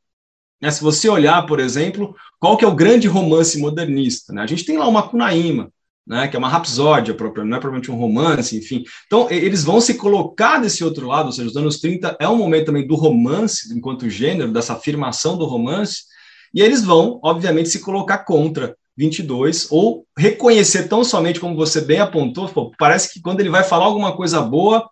Né? 0.61 0.71
Se 0.71 0.83
você 0.83 1.09
olhar, 1.09 1.47
por 1.47 1.59
exemplo, 1.59 2.15
qual 2.39 2.57
que 2.57 2.65
é 2.65 2.69
o 2.69 2.75
grande 2.75 3.09
romance 3.09 3.59
modernista? 3.59 4.33
Né? 4.33 4.43
A 4.43 4.47
gente 4.47 4.65
tem 4.65 4.77
lá 4.77 4.87
o 4.87 4.93
Macunaíma, 4.93 5.73
né, 6.07 6.29
que 6.29 6.37
é 6.37 6.39
uma 6.39 6.49
rapsódia 6.49 7.15
própria, 7.15 7.45
não 7.45 7.57
é 7.57 7.61
propriamente 7.61 7.91
um 7.91 7.97
romance, 7.97 8.57
enfim. 8.57 8.85
Então, 9.07 9.29
eles 9.29 9.65
vão 9.65 9.81
se 9.81 9.95
colocar 9.95 10.59
desse 10.59 10.85
outro 10.85 11.09
lado, 11.09 11.27
ou 11.27 11.33
seja, 11.33 11.49
os 11.49 11.57
anos 11.57 11.81
30 11.81 12.17
é 12.21 12.29
um 12.29 12.37
momento 12.37 12.67
também 12.67 12.87
do 12.87 12.95
romance, 12.95 13.75
enquanto 13.77 14.09
gênero, 14.09 14.53
dessa 14.53 14.75
afirmação 14.75 15.37
do 15.37 15.47
romance, 15.47 16.05
e 16.55 16.63
eles 16.63 16.85
vão, 16.85 17.19
obviamente, 17.25 17.71
se 17.71 17.81
colocar 17.81 18.19
contra 18.19 18.77
22, 18.97 19.69
ou 19.71 20.07
reconhecer 20.17 20.89
tão 20.89 21.05
somente 21.05 21.39
como 21.39 21.55
você 21.55 21.81
bem 21.81 22.01
apontou, 22.01 22.49
pô, 22.49 22.73
parece 22.79 23.13
que 23.13 23.21
quando 23.21 23.41
ele 23.41 23.51
vai 23.51 23.63
falar 23.63 23.85
alguma 23.85 24.17
coisa 24.17 24.41
boa, 24.41 24.89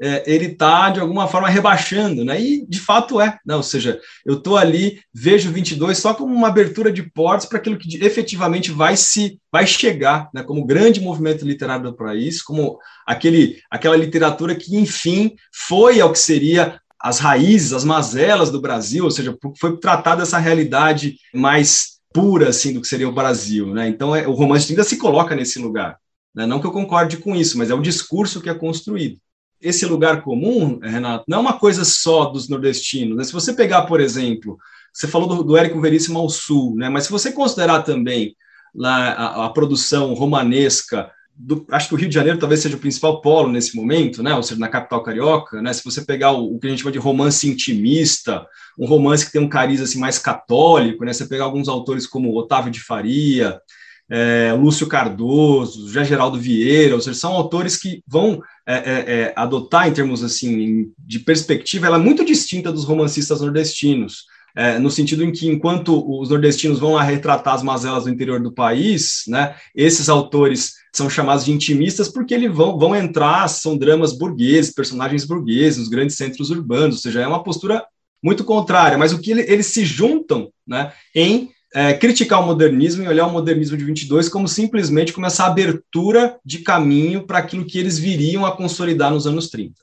é, 0.00 0.22
ele 0.26 0.46
está, 0.46 0.90
de 0.90 1.00
alguma 1.00 1.26
forma, 1.26 1.48
rebaixando, 1.48 2.24
né? 2.24 2.40
E, 2.40 2.66
de 2.66 2.78
fato, 2.78 3.20
é. 3.20 3.38
Né? 3.46 3.56
Ou 3.56 3.62
seja, 3.62 3.98
eu 4.26 4.34
estou 4.34 4.56
ali, 4.56 5.00
vejo 5.12 5.50
22 5.50 5.96
só 5.96 6.12
como 6.12 6.34
uma 6.34 6.48
abertura 6.48 6.92
de 6.92 7.02
portas 7.02 7.46
para 7.46 7.58
aquilo 7.58 7.78
que 7.78 7.96
efetivamente 8.04 8.70
vai 8.70 8.96
se 8.96 9.40
vai 9.50 9.66
chegar, 9.66 10.28
né? 10.34 10.42
como 10.42 10.66
grande 10.66 11.00
movimento 11.00 11.46
literário 11.46 11.84
do 11.84 11.96
país, 11.96 12.42
como 12.42 12.78
aquele, 13.06 13.58
aquela 13.70 13.96
literatura 13.96 14.54
que, 14.54 14.76
enfim, 14.76 15.34
foi 15.66 15.98
ao 15.98 16.12
que 16.12 16.18
seria 16.18 16.78
as 17.00 17.18
raízes, 17.18 17.72
as 17.72 17.84
mazelas 17.84 18.50
do 18.50 18.60
Brasil, 18.60 19.04
ou 19.04 19.10
seja, 19.10 19.36
foi 19.58 19.78
tratada 19.78 20.22
essa 20.22 20.38
realidade 20.38 21.16
mais 21.32 21.95
pura, 22.16 22.48
assim, 22.48 22.72
do 22.72 22.80
que 22.80 22.88
seria 22.88 23.08
o 23.08 23.12
Brasil, 23.12 23.74
né? 23.74 23.88
Então, 23.88 24.16
é, 24.16 24.26
o 24.26 24.32
romance 24.32 24.70
ainda 24.70 24.84
se 24.84 24.96
coloca 24.96 25.34
nesse 25.34 25.58
lugar. 25.58 25.98
Né? 26.34 26.46
Não 26.46 26.60
que 26.60 26.66
eu 26.66 26.72
concorde 26.72 27.18
com 27.18 27.36
isso, 27.36 27.58
mas 27.58 27.70
é 27.70 27.74
o 27.74 27.82
discurso 27.82 28.40
que 28.40 28.48
é 28.48 28.54
construído 28.54 29.18
esse 29.60 29.86
lugar 29.86 30.22
comum, 30.22 30.78
Renato, 30.82 31.24
não 31.28 31.38
é 31.38 31.40
uma 31.40 31.58
coisa 31.58 31.84
só 31.84 32.26
dos 32.26 32.48
nordestinos. 32.48 33.16
Né? 33.16 33.24
Se 33.24 33.32
você 33.32 33.52
pegar, 33.52 33.82
por 33.82 34.00
exemplo, 34.00 34.58
você 34.92 35.08
falou 35.08 35.28
do, 35.28 35.42
do 35.42 35.56
Érico 35.56 35.80
Veríssimo 35.80 36.18
ao 36.18 36.28
sul, 36.28 36.76
né? 36.76 36.88
mas 36.88 37.04
se 37.04 37.10
você 37.10 37.32
considerar 37.32 37.82
também 37.82 38.36
lá 38.74 39.12
a, 39.12 39.46
a 39.46 39.50
produção 39.50 40.12
romanesca, 40.14 41.10
do, 41.38 41.66
acho 41.70 41.88
que 41.88 41.94
o 41.94 41.98
Rio 41.98 42.08
de 42.08 42.14
Janeiro 42.14 42.38
talvez 42.38 42.60
seja 42.60 42.76
o 42.76 42.80
principal 42.80 43.20
polo 43.20 43.50
nesse 43.50 43.76
momento, 43.76 44.22
né? 44.22 44.34
ou 44.34 44.42
seja, 44.42 44.58
na 44.58 44.68
capital 44.68 45.02
carioca, 45.02 45.60
né? 45.60 45.72
se 45.72 45.84
você 45.84 46.02
pegar 46.02 46.32
o, 46.32 46.54
o, 46.54 46.58
que 46.58 46.66
a 46.66 46.70
gente 46.70 46.80
chama 46.80 46.92
de 46.92 46.98
romance 46.98 47.48
intimista, 47.48 48.46
um 48.78 48.86
romance 48.86 49.26
que 49.26 49.32
tem 49.32 49.40
um 49.40 49.48
cariz 49.48 49.80
assim, 49.80 49.98
mais 49.98 50.18
católico, 50.18 51.04
né? 51.04 51.12
você 51.12 51.26
pegar 51.26 51.44
alguns 51.44 51.68
autores 51.68 52.06
como 52.06 52.34
Otávio 52.36 52.70
de 52.70 52.80
Faria, 52.80 53.60
é, 54.08 54.52
Lúcio 54.58 54.86
Cardoso, 54.86 55.86
José 55.86 56.04
Geraldo 56.04 56.38
Vieira, 56.38 56.94
ou 56.94 57.00
seja, 57.00 57.18
são 57.18 57.32
autores 57.32 57.76
que 57.76 58.02
vão 58.06 58.40
é, 58.66 58.74
é, 58.74 59.20
é, 59.20 59.32
adotar, 59.36 59.88
em 59.88 59.92
termos 59.92 60.24
assim, 60.24 60.92
de 60.98 61.18
perspectiva, 61.18 61.86
ela 61.86 61.96
é 61.96 62.00
muito 62.00 62.24
distinta 62.24 62.72
dos 62.72 62.84
romancistas 62.84 63.40
nordestinos. 63.40 64.24
É, 64.56 64.78
no 64.78 64.90
sentido 64.90 65.22
em 65.22 65.30
que, 65.30 65.46
enquanto 65.46 66.02
os 66.18 66.30
nordestinos 66.30 66.78
vão 66.78 66.94
lá 66.94 67.02
retratar 67.02 67.54
as 67.54 67.62
mazelas 67.62 68.04
do 68.04 68.10
interior 68.10 68.40
do 68.40 68.50
país, 68.50 69.24
né, 69.28 69.54
esses 69.74 70.08
autores 70.08 70.72
são 70.94 71.10
chamados 71.10 71.44
de 71.44 71.52
intimistas 71.52 72.08
porque 72.08 72.32
eles 72.32 72.50
vão, 72.50 72.78
vão 72.78 72.96
entrar, 72.96 73.46
são 73.48 73.76
dramas 73.76 74.16
burgueses, 74.16 74.72
personagens 74.72 75.26
burgueses, 75.26 75.78
nos 75.78 75.88
grandes 75.88 76.16
centros 76.16 76.48
urbanos, 76.48 76.96
ou 76.96 77.02
seja, 77.02 77.20
é 77.20 77.26
uma 77.26 77.42
postura 77.42 77.84
muito 78.22 78.44
contrária, 78.44 78.96
mas 78.96 79.12
o 79.12 79.20
que 79.20 79.30
ele, 79.30 79.42
eles 79.42 79.66
se 79.66 79.84
juntam 79.84 80.48
né, 80.66 80.90
em 81.14 81.50
é, 81.74 81.92
criticar 81.92 82.40
o 82.40 82.46
modernismo 82.46 83.04
e 83.04 83.08
olhar 83.08 83.26
o 83.26 83.32
modernismo 83.32 83.76
de 83.76 83.84
22 83.84 84.30
como 84.30 84.48
simplesmente 84.48 85.12
como 85.12 85.26
essa 85.26 85.44
abertura 85.44 86.38
de 86.42 86.60
caminho 86.60 87.26
para 87.26 87.38
aquilo 87.38 87.66
que 87.66 87.78
eles 87.78 87.98
viriam 87.98 88.46
a 88.46 88.56
consolidar 88.56 89.10
nos 89.10 89.26
anos 89.26 89.50
30. 89.50 89.74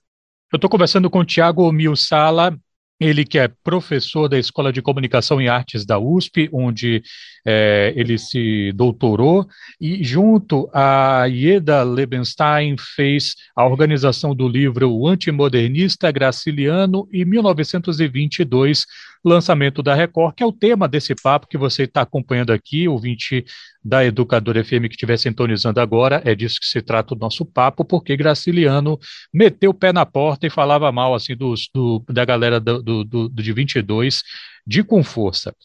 Eu 0.52 0.58
estou 0.58 0.70
conversando 0.70 1.10
com 1.10 1.20
o 1.20 1.26
Tiago 1.26 1.72
Milsala, 1.72 2.58
ele 3.04 3.26
que 3.26 3.38
é 3.38 3.48
professor 3.48 4.28
da 4.28 4.38
Escola 4.38 4.72
de 4.72 4.82
Comunicação 4.82 5.42
e 5.42 5.48
Artes 5.48 5.86
da 5.86 6.00
USP, 6.00 6.50
onde 6.52 7.04
é, 7.46 7.94
ele 7.96 8.18
se 8.18 8.72
doutorou, 8.74 9.46
e 9.80 10.04
junto 10.04 10.70
a 10.74 11.26
Ieda 11.26 11.84
Lebenstein 11.84 12.76
fez 12.78 13.36
a 13.56 13.66
organização 13.66 14.36
do 14.36 14.48
livro 14.48 14.92
O 14.92 15.08
Antimodernista 15.08 16.12
Graciliano 16.12 17.08
e 17.12 17.26
1922, 17.26 18.86
lançamento 19.24 19.82
da 19.82 19.94
Record, 19.96 20.36
que 20.36 20.44
é 20.44 20.46
o 20.46 20.52
tema 20.52 20.88
desse 20.88 21.16
papo 21.16 21.48
que 21.48 21.58
você 21.58 21.84
está 21.84 22.02
acompanhando 22.02 22.52
aqui, 22.52 22.88
ouvinte 22.88 23.46
da 23.84 24.06
Educadora 24.06 24.64
FM 24.64 24.88
que 24.88 24.94
estiver 24.94 25.18
sintonizando 25.18 25.80
agora, 25.80 26.22
é 26.24 26.34
disso 26.34 26.60
que 26.60 26.68
se 26.68 26.82
trata 26.82 27.14
o 27.14 27.18
nosso 27.18 27.46
papo, 27.46 27.84
porque 27.84 28.16
Graciliano 28.16 28.98
meteu 29.34 29.72
o 29.72 29.74
pé 29.74 29.92
na 29.92 30.06
porta 30.06 30.48
e 30.48 30.50
falava 30.50 30.92
mal 30.92 31.14
assim 31.14 31.36
dos, 31.36 31.70
do, 31.74 32.04
da 32.10 32.24
galera 32.24 32.60
do, 32.60 32.82
do, 32.82 32.93
do, 33.02 33.30
de 33.30 33.54
22 33.54 34.22
de 34.68 34.84
com 34.84 35.02
força. 35.02 35.56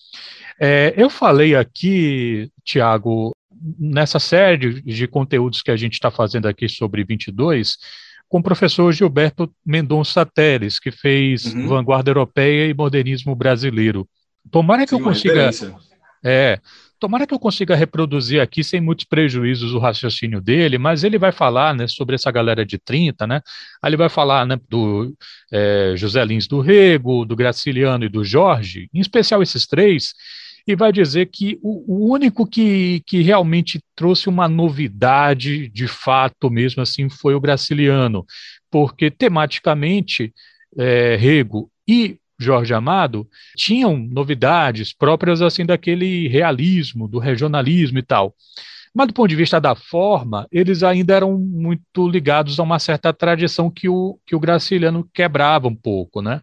É, 0.61 0.95
eu 0.97 1.11
falei 1.11 1.57
aqui, 1.57 2.49
Tiago, 2.65 3.35
nessa 3.79 4.19
série 4.21 4.57
de, 4.57 4.83
de 4.83 5.09
conteúdos 5.09 5.63
que 5.63 5.71
a 5.71 5.77
gente 5.77 5.95
está 5.95 6.11
fazendo 6.11 6.47
aqui 6.47 6.69
sobre 6.69 7.03
22, 7.03 7.77
com 8.29 8.39
o 8.39 8.43
professor 8.43 8.93
Gilberto 8.93 9.53
Mendonça 9.65 10.25
Teles, 10.25 10.79
que 10.79 10.91
fez 10.91 11.47
uhum. 11.47 11.67
Vanguarda 11.67 12.11
Europeia 12.11 12.69
e 12.69 12.75
Modernismo 12.75 13.35
Brasileiro. 13.35 14.09
Tomara 14.51 14.85
que 14.85 14.91
Sim, 14.91 14.97
eu 14.97 15.03
consiga. 15.03 15.51
É, 16.23 16.61
tomara 16.99 17.27
que 17.27 17.35
eu 17.35 17.39
consiga 17.39 17.75
reproduzir 17.75 18.41
aqui 18.41 18.63
sem 18.65 18.81
muitos 18.81 19.05
prejuízos 19.05 19.73
o 19.73 19.79
raciocínio 19.79 20.41
dele, 20.41 20.79
mas 20.79 21.05
ele 21.05 21.19
vai 21.19 21.33
falar 21.33 21.75
né, 21.75 21.87
sobre 21.87 22.15
essa 22.15 22.31
galera 22.31 22.65
de 22.65 22.79
30, 22.79 23.27
né? 23.27 23.41
Aí 23.83 23.91
ele 23.91 23.97
vai 23.97 24.09
falar 24.09 24.47
né, 24.47 24.59
do 24.69 25.15
é, 25.53 25.95
José 25.97 26.25
Lins 26.25 26.47
do 26.47 26.61
Rego, 26.61 27.25
do 27.25 27.37
Graciliano 27.37 28.05
e 28.05 28.09
do 28.09 28.25
Jorge, 28.25 28.89
em 28.93 29.01
especial 29.01 29.43
esses 29.43 29.67
três, 29.67 30.15
e 30.67 30.77
vai 30.77 30.93
dizer 30.93 31.27
que 31.27 31.59
o, 31.63 31.95
o, 31.95 32.13
único 32.13 32.47
que, 32.47 33.03
que 33.07 33.23
realmente 33.23 33.81
trouxe 33.97 34.29
uma 34.29 34.47
novidade 34.47 35.69
de 35.71 35.89
fato 35.89 36.51
mesmo 36.51 36.83
assim 36.83 37.09
foi 37.09 37.35
o 37.35 37.41
Graciliano, 37.41 38.27
porque 38.71 39.11
tematicamente 39.11 40.33
é, 40.77 41.17
Rego 41.17 41.71
e 41.89 42.19
Jorge 42.39 42.73
Amado 42.73 43.27
tinham 43.57 43.97
novidades 43.97 44.93
próprias 44.93 45.43
assim 45.43 45.67
daquele 45.67 46.29
realismo, 46.29 47.09
do 47.09 47.19
regionalismo 47.19 47.99
e 47.99 48.03
tal. 48.03 48.35
Mas 48.95 49.09
do 49.09 49.15
ponto 49.15 49.29
de 49.29 49.37
vista 49.37 49.61
da 49.61 49.75
forma, 49.75 50.47
eles 50.51 50.83
ainda 50.83 51.15
eram 51.15 51.39
muito 51.39 52.09
ligados 52.09 52.59
a 52.59 52.63
uma 52.63 52.79
certa 52.79 53.13
tradição 53.13 53.71
que 53.71 53.89
o, 53.89 54.19
que 54.27 54.35
o 54.35 54.41
Graciliano 54.41 55.09
quebrava 55.13 55.69
um 55.69 55.75
pouco, 55.75 56.23
né? 56.23 56.41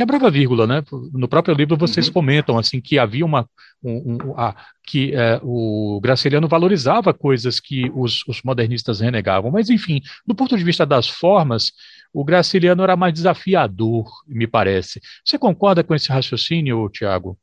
Quebrava 0.00 0.30
vírgula, 0.30 0.66
né? 0.66 0.82
No 1.12 1.28
próprio 1.28 1.54
livro 1.54 1.76
vocês 1.76 2.06
uhum. 2.06 2.14
comentam 2.14 2.58
assim 2.58 2.80
que 2.80 2.98
havia 2.98 3.24
uma 3.24 3.46
um, 3.84 4.14
um, 4.14 4.34
a, 4.34 4.56
que 4.82 5.14
é, 5.14 5.38
o 5.42 6.00
Graciliano 6.02 6.48
valorizava 6.48 7.12
coisas 7.12 7.60
que 7.60 7.90
os, 7.94 8.24
os, 8.26 8.42
modernistas 8.42 9.00
renegavam, 9.00 9.50
mas 9.50 9.68
enfim, 9.68 10.00
do 10.26 10.34
ponto 10.34 10.56
de 10.56 10.64
vista 10.64 10.86
das 10.86 11.06
formas, 11.06 11.72
o 12.14 12.24
Graciliano 12.24 12.82
era 12.82 12.96
mais 12.96 13.12
desafiador, 13.12 14.06
me 14.26 14.46
parece. 14.46 15.02
Você 15.22 15.38
concorda 15.38 15.84
com 15.84 15.94
esse 15.94 16.08
raciocínio, 16.08 16.88
Tiago? 16.88 17.38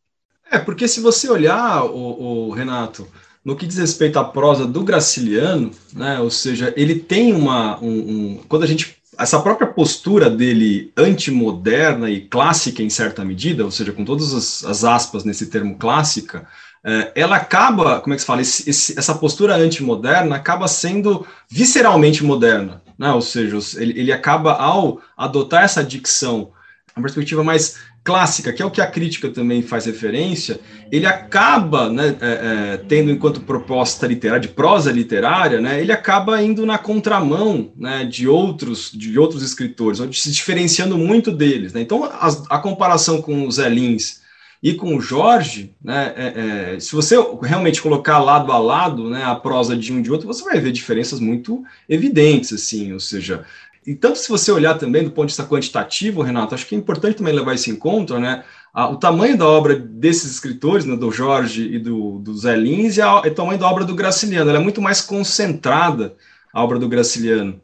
É, 0.49 0.57
porque 0.57 0.87
se 0.87 0.99
você 0.99 1.29
olhar, 1.29 1.85
o, 1.85 2.47
o 2.47 2.51
Renato, 2.51 3.07
no 3.45 3.55
que 3.55 3.67
diz 3.67 3.77
respeito 3.77 4.17
à 4.17 4.23
prosa 4.23 4.65
do 4.65 4.83
Graciliano, 4.83 5.71
né, 5.93 6.19
ou 6.19 6.31
seja, 6.31 6.73
ele 6.75 6.95
tem 6.95 7.33
uma. 7.33 7.79
Um, 7.83 7.89
um, 7.89 8.43
quando 8.47 8.63
a 8.63 8.67
gente 8.67 8.96
essa 9.17 9.39
própria 9.39 9.67
postura 9.67 10.29
dele 10.29 10.91
antimoderna 10.95 12.09
e 12.09 12.21
clássica 12.21 12.83
em 12.83 12.89
certa 12.89 13.25
medida, 13.25 13.65
ou 13.65 13.71
seja, 13.71 13.91
com 13.91 14.05
todas 14.05 14.33
as, 14.33 14.63
as 14.63 14.83
aspas 14.83 15.23
nesse 15.23 15.47
termo 15.47 15.77
clássica, 15.77 16.47
é, 16.83 17.11
ela 17.15 17.35
acaba, 17.35 17.99
como 17.99 18.13
é 18.13 18.15
que 18.15 18.21
se 18.21 18.27
fala, 18.27 18.41
esse, 18.41 18.69
esse, 18.69 18.97
essa 18.97 19.15
postura 19.15 19.55
antimoderna 19.55 20.35
acaba 20.35 20.67
sendo 20.67 21.25
visceralmente 21.49 22.23
moderna, 22.23 22.81
né? 22.97 23.11
ou 23.11 23.21
seja, 23.21 23.57
ele, 23.81 23.99
ele 23.99 24.11
acaba, 24.11 24.53
ao 24.53 25.01
adotar 25.17 25.63
essa 25.63 25.83
dicção, 25.83 26.51
uma 26.97 27.03
perspectiva 27.03 27.43
mais 27.43 27.77
clássica, 28.03 28.53
que 28.53 28.61
é 28.61 28.65
o 28.65 28.71
que 28.71 28.79
a 28.79 28.87
crítica 28.87 29.29
também 29.29 29.61
faz 29.61 29.85
referência, 29.85 30.59
ele 30.89 31.05
acaba, 31.05 31.89
né, 31.89 32.15
é, 32.21 32.25
é, 32.25 32.77
tendo 32.87 33.11
enquanto 33.11 33.41
proposta 33.41 34.07
literária, 34.07 34.39
de 34.39 34.47
prosa 34.47 34.91
literária, 34.91 35.59
né, 35.59 35.81
ele 35.81 35.91
acaba 35.91 36.41
indo 36.41 36.65
na 36.65 36.77
contramão 36.77 37.71
né, 37.75 38.05
de, 38.05 38.25
outros, 38.27 38.91
de 38.93 39.19
outros 39.19 39.43
escritores, 39.43 39.99
onde 39.99 40.17
se 40.17 40.31
diferenciando 40.31 40.97
muito 40.97 41.31
deles. 41.31 41.73
Né? 41.73 41.81
Então, 41.81 42.05
a, 42.05 42.27
a, 42.49 42.59
comparação 42.59 43.21
com 43.21 43.45
o 43.45 43.51
Zé 43.51 43.67
Lins 43.67 44.21
e 44.63 44.73
com 44.73 44.95
o 44.95 45.01
Jorge, 45.01 45.75
né, 45.83 46.13
é, 46.15 46.75
é, 46.75 46.79
se 46.79 46.95
você 46.95 47.15
realmente 47.43 47.81
colocar 47.81 48.19
lado 48.19 48.53
a 48.53 48.57
lado 48.57 49.09
né, 49.09 49.23
a 49.25 49.35
prosa 49.35 49.75
de 49.75 49.91
um 49.91 50.01
de 50.01 50.11
outro, 50.11 50.27
você 50.27 50.43
vai 50.45 50.59
ver 50.61 50.71
diferenças 50.71 51.19
muito 51.19 51.61
evidentes, 51.89 52.53
assim, 52.53 52.93
ou 52.93 53.01
seja, 53.01 53.45
e 53.87 53.95
tanto 53.95 54.19
se 54.19 54.27
você 54.27 54.51
olhar 54.51 54.77
também 54.77 55.05
do 55.05 55.11
ponto 55.11 55.27
de 55.27 55.31
vista 55.31 55.45
quantitativo, 55.45 56.21
Renato, 56.21 56.53
acho 56.53 56.67
que 56.67 56.75
é 56.75 56.77
importante 56.77 57.15
também 57.15 57.33
levar 57.33 57.53
isso 57.53 57.71
em 57.71 57.75
conta, 57.75 58.19
né? 58.19 58.43
o 58.75 58.95
tamanho 58.97 59.37
da 59.37 59.47
obra 59.47 59.75
desses 59.75 60.29
escritores, 60.29 60.85
né, 60.85 60.95
do 60.95 61.09
Jorge 61.09 61.63
e 61.63 61.79
do, 61.79 62.19
do 62.19 62.37
Zé 62.37 62.55
Lins, 62.55 62.97
e 62.97 63.01
a, 63.01 63.21
o 63.21 63.33
tamanho 63.33 63.57
da 63.57 63.67
obra 63.67 63.83
do 63.83 63.95
Graciliano. 63.95 64.49
Ela 64.49 64.59
é 64.59 64.61
muito 64.61 64.81
mais 64.81 65.01
concentrada, 65.01 66.15
a 66.53 66.63
obra 66.63 66.77
do 66.77 66.87
Graciliano. 66.87 67.59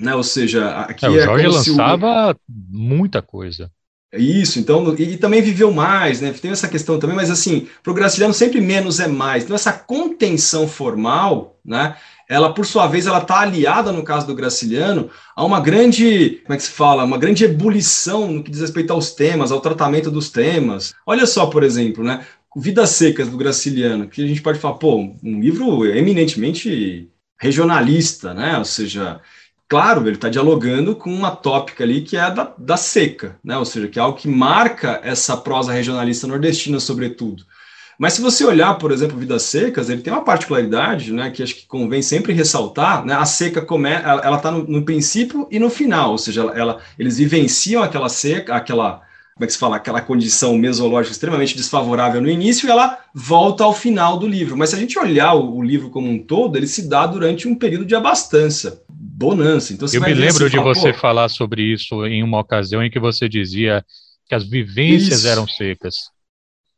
Né? 0.00 0.14
Ou 0.14 0.24
seja, 0.24 0.70
aqui 0.80 1.06
é, 1.06 1.08
o 1.08 1.18
é 1.18 1.24
Jorge 1.24 1.46
lançava 1.46 2.32
o... 2.32 2.36
muita 2.48 3.22
coisa. 3.22 3.70
Isso, 4.12 4.58
então, 4.58 4.96
e, 4.98 5.02
e, 5.02 5.16
também 5.18 5.42
viveu 5.42 5.70
mais, 5.70 6.22
né? 6.22 6.32
Tem 6.32 6.50
essa 6.50 6.66
questão 6.66 6.98
também, 6.98 7.14
mas 7.14 7.30
assim, 7.30 7.68
para 7.82 7.90
o 7.90 7.94
Graciliano 7.94 8.32
sempre 8.32 8.58
menos 8.58 9.00
é 9.00 9.06
mais. 9.06 9.44
Então, 9.44 9.54
essa 9.54 9.72
contenção 9.72 10.66
formal, 10.66 11.60
né? 11.62 11.94
Ela, 12.28 12.52
por 12.52 12.66
sua 12.66 12.86
vez, 12.86 13.06
ela 13.06 13.18
está 13.18 13.40
aliada, 13.40 13.90
no 13.90 14.02
caso 14.02 14.26
do 14.26 14.34
Graciliano, 14.34 15.08
a 15.34 15.44
uma 15.44 15.60
grande, 15.60 16.42
como 16.44 16.54
é 16.54 16.56
que 16.58 16.62
se 16.62 16.70
fala, 16.70 17.04
uma 17.04 17.16
grande 17.16 17.44
ebulição 17.44 18.30
no 18.30 18.42
que 18.42 18.50
diz 18.50 18.60
respeito 18.60 18.92
aos 18.92 19.12
temas, 19.12 19.50
ao 19.50 19.60
tratamento 19.60 20.10
dos 20.10 20.28
temas. 20.30 20.94
Olha 21.06 21.26
só, 21.26 21.46
por 21.46 21.62
exemplo, 21.62 22.04
né, 22.04 22.26
Vidas 22.54 22.90
Secas, 22.90 23.28
do 23.28 23.36
Graciliano, 23.38 24.08
que 24.08 24.22
a 24.22 24.26
gente 24.26 24.42
pode 24.42 24.58
falar, 24.58 24.74
pô, 24.74 24.96
um 24.96 25.40
livro 25.40 25.86
eminentemente 25.86 27.08
regionalista, 27.40 28.34
né, 28.34 28.58
ou 28.58 28.64
seja, 28.64 29.20
claro, 29.66 30.06
ele 30.06 30.16
está 30.16 30.28
dialogando 30.28 30.94
com 30.94 31.10
uma 31.10 31.30
tópica 31.30 31.82
ali 31.82 32.02
que 32.02 32.16
é 32.16 32.20
a 32.20 32.30
da, 32.30 32.54
da 32.58 32.76
seca, 32.76 33.38
né, 33.42 33.56
ou 33.56 33.64
seja, 33.64 33.88
que 33.88 33.98
é 33.98 34.02
algo 34.02 34.18
que 34.18 34.28
marca 34.28 35.00
essa 35.02 35.34
prosa 35.36 35.72
regionalista 35.72 36.26
nordestina, 36.26 36.78
sobretudo. 36.78 37.44
Mas 37.98 38.12
se 38.12 38.20
você 38.20 38.44
olhar, 38.44 38.74
por 38.74 38.92
exemplo, 38.92 39.18
Vidas 39.18 39.42
Secas, 39.42 39.90
ele 39.90 40.02
tem 40.02 40.12
uma 40.12 40.22
particularidade, 40.22 41.12
né, 41.12 41.30
que 41.30 41.42
acho 41.42 41.56
que 41.56 41.66
convém 41.66 42.00
sempre 42.00 42.32
ressaltar, 42.32 43.04
né, 43.04 43.14
a 43.14 43.24
seca 43.24 43.60
come, 43.60 43.90
ela 43.90 44.36
está 44.36 44.52
no, 44.52 44.62
no, 44.64 44.84
princípio 44.84 45.48
e 45.50 45.58
no 45.58 45.68
final, 45.68 46.12
ou 46.12 46.18
seja, 46.18 46.42
ela, 46.42 46.56
ela, 46.56 46.78
eles 46.96 47.18
vivenciam 47.18 47.82
aquela 47.82 48.08
seca, 48.08 48.54
aquela, 48.54 49.02
como 49.34 49.44
é 49.44 49.46
que 49.46 49.52
se 49.52 49.58
fala, 49.58 49.74
aquela 49.74 50.00
condição 50.00 50.56
mesológica 50.56 51.12
extremamente 51.12 51.56
desfavorável 51.56 52.20
no 52.22 52.30
início 52.30 52.68
e 52.68 52.70
ela 52.70 53.00
volta 53.12 53.64
ao 53.64 53.74
final 53.74 54.16
do 54.16 54.28
livro. 54.28 54.56
Mas 54.56 54.70
se 54.70 54.76
a 54.76 54.78
gente 54.78 54.96
olhar 54.96 55.34
o, 55.34 55.56
o 55.56 55.62
livro 55.62 55.90
como 55.90 56.08
um 56.08 56.22
todo, 56.22 56.56
ele 56.56 56.68
se 56.68 56.88
dá 56.88 57.04
durante 57.04 57.48
um 57.48 57.54
período 57.56 57.84
de 57.84 57.96
abastança, 57.96 58.80
bonança. 58.88 59.72
Então, 59.72 59.88
Eu 59.92 60.00
me 60.00 60.14
lembro 60.14 60.48
de 60.48 60.56
fala, 60.56 60.72
você 60.72 60.92
falar 60.92 61.28
sobre 61.28 61.62
isso 61.62 62.06
em 62.06 62.22
uma 62.22 62.38
ocasião 62.38 62.80
em 62.80 62.90
que 62.90 63.00
você 63.00 63.28
dizia 63.28 63.84
que 64.28 64.36
as 64.36 64.48
vivências 64.48 65.20
isso. 65.20 65.28
eram 65.28 65.48
secas. 65.48 66.16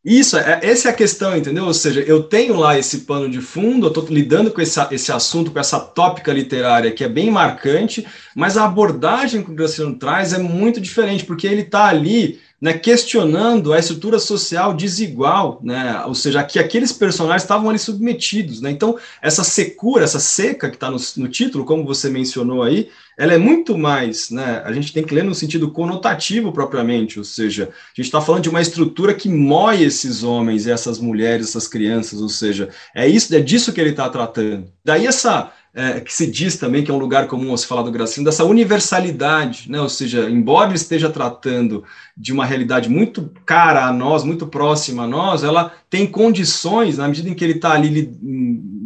Isso, 0.02 0.38
é, 0.38 0.60
essa 0.62 0.88
é 0.88 0.90
a 0.90 0.94
questão, 0.94 1.36
entendeu? 1.36 1.66
Ou 1.66 1.74
seja, 1.74 2.00
eu 2.00 2.22
tenho 2.22 2.56
lá 2.56 2.78
esse 2.78 3.00
pano 3.00 3.28
de 3.28 3.40
fundo, 3.40 3.86
eu 3.86 3.88
estou 3.88 4.06
lidando 4.06 4.50
com 4.50 4.60
esse, 4.60 4.80
esse 4.90 5.12
assunto, 5.12 5.50
com 5.50 5.58
essa 5.58 5.78
tópica 5.78 6.32
literária 6.32 6.90
que 6.90 7.04
é 7.04 7.08
bem 7.08 7.30
marcante, 7.30 8.06
mas 8.34 8.56
a 8.56 8.64
abordagem 8.64 9.42
que 9.42 9.50
o 9.50 9.54
Graciliano 9.54 9.98
traz 9.98 10.32
é 10.32 10.38
muito 10.38 10.80
diferente, 10.80 11.24
porque 11.24 11.46
ele 11.46 11.62
está 11.62 11.86
ali 11.86 12.40
né, 12.60 12.74
questionando 12.74 13.72
a 13.72 13.78
estrutura 13.78 14.18
social 14.18 14.74
desigual, 14.74 15.60
né, 15.62 16.02
ou 16.06 16.14
seja, 16.14 16.44
que 16.44 16.58
aqueles 16.58 16.92
personagens 16.92 17.42
estavam 17.42 17.70
ali 17.70 17.78
submetidos. 17.78 18.60
Né, 18.60 18.70
então, 18.70 18.98
essa 19.22 19.42
secura, 19.42 20.04
essa 20.04 20.20
seca 20.20 20.68
que 20.68 20.76
está 20.76 20.90
no, 20.90 20.98
no, 21.16 21.28
título, 21.28 21.64
como 21.64 21.84
você 21.84 22.10
mencionou 22.10 22.62
aí, 22.62 22.90
ela 23.16 23.32
é 23.32 23.38
muito 23.38 23.76
mais, 23.78 24.30
né, 24.30 24.62
a 24.64 24.72
gente 24.72 24.92
tem 24.92 25.02
que 25.02 25.14
ler 25.14 25.24
no 25.24 25.34
sentido 25.34 25.70
conotativo 25.70 26.52
propriamente, 26.52 27.18
ou 27.18 27.24
seja, 27.24 27.64
a 27.64 27.96
gente 27.96 28.06
está 28.06 28.20
falando 28.20 28.42
de 28.42 28.50
uma 28.50 28.60
estrutura 28.60 29.14
que 29.14 29.28
moe 29.28 29.82
esses 29.82 30.22
homens 30.22 30.66
essas 30.66 30.98
mulheres, 30.98 31.48
essas 31.48 31.66
crianças, 31.66 32.20
ou 32.20 32.28
seja, 32.28 32.68
é 32.94 33.08
isso, 33.08 33.34
é 33.34 33.40
disso 33.40 33.72
que 33.72 33.80
ele 33.80 33.90
está 33.90 34.08
tratando. 34.08 34.70
Daí 34.84 35.06
essa 35.06 35.52
é, 35.72 36.00
que 36.00 36.12
se 36.12 36.26
diz 36.26 36.56
também 36.56 36.82
que 36.82 36.90
é 36.90 36.94
um 36.94 36.98
lugar 36.98 37.28
comum 37.28 37.56
se 37.56 37.66
falar 37.66 37.82
do 37.82 37.92
Graciliano, 37.92 38.30
dessa 38.30 38.44
universalidade, 38.44 39.70
né? 39.70 39.80
ou 39.80 39.88
seja, 39.88 40.28
embora 40.28 40.68
ele 40.68 40.76
esteja 40.76 41.08
tratando 41.08 41.84
de 42.16 42.32
uma 42.32 42.44
realidade 42.44 42.88
muito 42.88 43.30
cara 43.46 43.86
a 43.86 43.92
nós, 43.92 44.24
muito 44.24 44.46
próxima 44.46 45.04
a 45.04 45.06
nós, 45.06 45.44
ela 45.44 45.72
tem 45.88 46.06
condições, 46.06 46.98
na 46.98 47.06
medida 47.06 47.28
em 47.28 47.34
que 47.34 47.44
ele 47.44 47.54
está 47.54 47.72
ali 47.72 48.12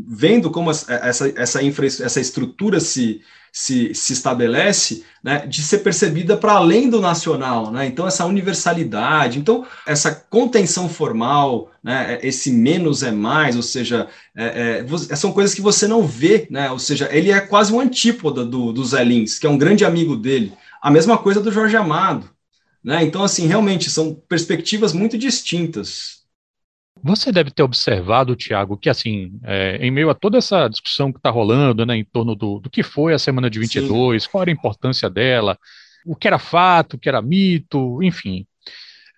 vendo 0.06 0.50
como 0.50 0.70
essa, 0.70 1.32
essa, 1.36 1.62
infra, 1.62 1.86
essa 1.86 2.20
estrutura 2.20 2.78
se, 2.80 3.22
se, 3.56 3.94
se 3.94 4.12
estabelece, 4.12 5.04
né, 5.22 5.46
de 5.46 5.62
ser 5.62 5.78
percebida 5.78 6.36
para 6.36 6.54
além 6.54 6.90
do 6.90 7.00
nacional, 7.00 7.70
né? 7.70 7.86
Então 7.86 8.04
essa 8.04 8.26
universalidade, 8.26 9.38
então 9.38 9.64
essa 9.86 10.12
contenção 10.12 10.88
formal, 10.88 11.70
né, 11.80 12.18
esse 12.20 12.50
menos 12.50 13.04
é 13.04 13.12
mais, 13.12 13.54
ou 13.54 13.62
seja, 13.62 14.08
é, 14.36 14.84
é, 14.84 15.14
são 15.14 15.30
coisas 15.32 15.54
que 15.54 15.60
você 15.60 15.86
não 15.86 16.04
vê, 16.04 16.48
né? 16.50 16.68
Ou 16.72 16.80
seja, 16.80 17.08
ele 17.12 17.30
é 17.30 17.40
quase 17.40 17.72
um 17.72 17.78
antípoda 17.78 18.44
do, 18.44 18.72
do 18.72 18.84
Zé 18.84 19.04
Lins, 19.04 19.38
que 19.38 19.46
é 19.46 19.50
um 19.50 19.56
grande 19.56 19.84
amigo 19.84 20.16
dele. 20.16 20.52
A 20.82 20.90
mesma 20.90 21.16
coisa 21.16 21.40
do 21.40 21.52
Jorge 21.52 21.76
Amado, 21.76 22.28
né? 22.82 23.04
Então 23.04 23.22
assim, 23.22 23.46
realmente 23.46 23.88
são 23.88 24.20
perspectivas 24.28 24.92
muito 24.92 25.16
distintas. 25.16 26.23
Você 27.02 27.30
deve 27.30 27.50
ter 27.50 27.62
observado, 27.62 28.36
Tiago, 28.36 28.76
que 28.76 28.88
assim, 28.88 29.38
é, 29.42 29.76
em 29.80 29.90
meio 29.90 30.08
a 30.10 30.14
toda 30.14 30.38
essa 30.38 30.68
discussão 30.68 31.12
que 31.12 31.18
está 31.18 31.28
rolando, 31.28 31.84
né, 31.84 31.96
em 31.96 32.04
torno 32.04 32.34
do, 32.34 32.60
do 32.60 32.70
que 32.70 32.82
foi 32.82 33.12
a 33.12 33.18
semana 33.18 33.50
de 33.50 33.58
22, 33.58 34.22
Sim. 34.22 34.28
qual 34.30 34.42
era 34.42 34.50
a 34.50 34.54
importância 34.54 35.10
dela, 35.10 35.58
o 36.06 36.16
que 36.16 36.26
era 36.26 36.38
fato, 36.38 36.94
o 36.94 36.98
que 36.98 37.08
era 37.08 37.20
mito, 37.20 38.02
enfim. 38.02 38.46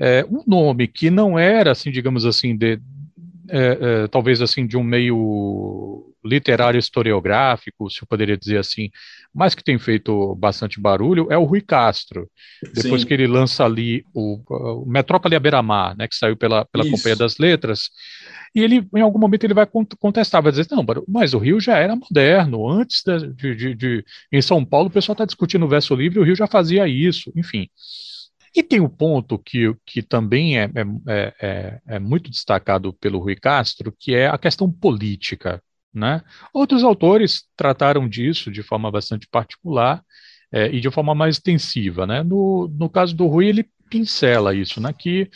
É, 0.00 0.24
um 0.28 0.42
nome 0.46 0.88
que 0.88 1.10
não 1.10 1.38
era, 1.38 1.72
assim, 1.72 1.90
digamos 1.90 2.24
assim, 2.26 2.56
de, 2.56 2.80
é, 3.48 3.78
é, 4.04 4.08
talvez 4.08 4.42
assim, 4.42 4.66
de 4.66 4.76
um 4.76 4.82
meio 4.82 6.12
literário 6.26 6.78
historiográfico, 6.78 7.90
se 7.90 8.02
eu 8.02 8.06
poderia 8.08 8.36
dizer 8.36 8.58
assim, 8.58 8.90
mas 9.34 9.54
que 9.54 9.64
tem 9.64 9.78
feito 9.78 10.34
bastante 10.36 10.80
barulho, 10.80 11.28
é 11.30 11.38
o 11.38 11.44
Rui 11.44 11.60
Castro. 11.60 12.28
Depois 12.74 13.02
Sim. 13.02 13.06
que 13.06 13.14
ele 13.14 13.26
lança 13.26 13.64
ali 13.64 14.04
o, 14.12 14.40
o 14.48 14.84
Metrópole 14.86 15.36
à 15.36 15.40
Beira-Mar, 15.40 15.96
né, 15.96 16.08
que 16.08 16.16
saiu 16.16 16.36
pela, 16.36 16.64
pela 16.66 16.88
Companhia 16.88 17.16
das 17.16 17.38
Letras, 17.38 17.90
e 18.54 18.60
ele, 18.60 18.86
em 18.94 19.00
algum 19.02 19.18
momento, 19.18 19.44
ele 19.44 19.54
vai 19.54 19.66
contestar, 19.98 20.42
vai 20.42 20.50
dizer, 20.50 20.66
não, 20.70 20.84
mas 21.06 21.34
o 21.34 21.38
Rio 21.38 21.60
já 21.60 21.76
era 21.76 21.94
moderno, 21.94 22.68
antes 22.68 23.02
de, 23.04 23.54
de, 23.54 23.74
de 23.74 24.04
em 24.32 24.40
São 24.40 24.64
Paulo 24.64 24.88
o 24.88 24.90
pessoal 24.90 25.14
está 25.14 25.24
discutindo 25.24 25.66
o 25.66 25.68
verso 25.68 25.94
livre, 25.94 26.18
o 26.18 26.24
Rio 26.24 26.34
já 26.34 26.46
fazia 26.46 26.88
isso, 26.88 27.30
enfim. 27.36 27.68
E 28.56 28.62
tem 28.62 28.80
um 28.80 28.88
ponto 28.88 29.38
que, 29.38 29.76
que 29.84 30.00
também 30.00 30.58
é, 30.58 30.64
é, 30.64 30.70
é, 31.06 31.34
é, 31.42 31.80
é 31.86 31.98
muito 31.98 32.30
destacado 32.30 32.90
pelo 32.94 33.18
Rui 33.18 33.36
Castro, 33.36 33.94
que 33.98 34.14
é 34.14 34.28
a 34.28 34.38
questão 34.38 34.72
política. 34.72 35.62
Né? 35.96 36.20
Outros 36.52 36.84
autores 36.84 37.44
trataram 37.56 38.06
disso 38.06 38.50
de 38.50 38.62
forma 38.62 38.90
bastante 38.90 39.26
particular 39.26 40.02
é, 40.52 40.68
e 40.68 40.78
de 40.78 40.90
forma 40.90 41.14
mais 41.14 41.36
extensiva. 41.36 42.06
Né? 42.06 42.22
No, 42.22 42.70
no 42.78 42.90
caso 42.90 43.16
do 43.16 43.26
Rui, 43.26 43.46
ele 43.46 43.66
pincela 43.88 44.54
isso, 44.54 44.78
né? 44.78 44.92
que 44.92 45.30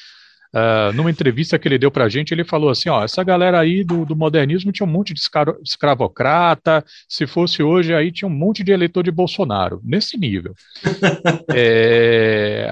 uh, 0.55 0.93
numa 0.93 1.11
entrevista 1.11 1.59
que 1.59 1.67
ele 1.67 1.79
deu 1.79 1.91
para 1.91 2.05
a 2.05 2.09
gente, 2.11 2.33
ele 2.33 2.45
falou 2.45 2.69
assim, 2.69 2.91
ó, 2.91 3.03
essa 3.03 3.25
galera 3.25 3.59
aí 3.59 3.83
do, 3.83 4.05
do 4.05 4.15
modernismo 4.15 4.71
tinha 4.71 4.87
um 4.87 4.91
monte 4.91 5.15
de 5.15 5.21
escravocrata, 5.65 6.85
se 7.09 7.27
fosse 7.27 7.63
hoje 7.63 7.95
aí 7.95 8.13
tinha 8.13 8.29
um 8.29 8.35
monte 8.35 8.63
de 8.63 8.71
eleitor 8.71 9.03
de 9.03 9.11
Bolsonaro, 9.11 9.81
nesse 9.83 10.19
nível. 10.19 10.55
é, 11.55 12.71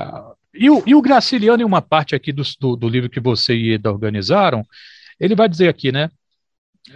e, 0.53 0.69
o, 0.69 0.83
e 0.87 0.95
o 0.95 1.01
Graciliano, 1.01 1.63
em 1.63 1.67
uma 1.67 1.81
parte 1.81 2.15
aqui 2.15 2.33
do, 2.33 2.43
do, 2.61 2.77
do 2.77 2.89
livro 2.89 3.09
que 3.09 3.21
você 3.21 3.55
e 3.55 3.73
Eda 3.73 3.91
organizaram, 3.91 4.63
ele 5.19 5.35
vai 5.35 5.49
dizer 5.49 5.69
aqui, 5.69 5.91
né, 5.91 6.11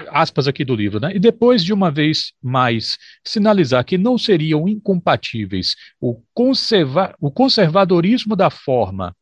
aspas 0.09 0.48
aqui 0.48 0.64
do 0.64 0.74
livro, 0.74 1.00
né? 1.00 1.14
E 1.14 1.18
depois 1.18 1.64
de 1.64 1.72
uma 1.72 1.90
vez 1.90 2.33
mais 2.42 2.98
sinalizar 3.24 3.85
que 3.85 3.98
não 3.98 4.16
seriam 4.16 4.68
incompatíveis 4.68 5.74
o, 6.00 6.22
conserva 6.35 7.14
o 7.20 7.31
conservadorismo 7.31 8.37
da 8.37 8.50
forma 8.50 9.14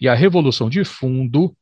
e 0.00 0.08
a 0.08 0.14
revolução 0.14 0.68
de 0.68 0.84
fundo, 0.84 1.54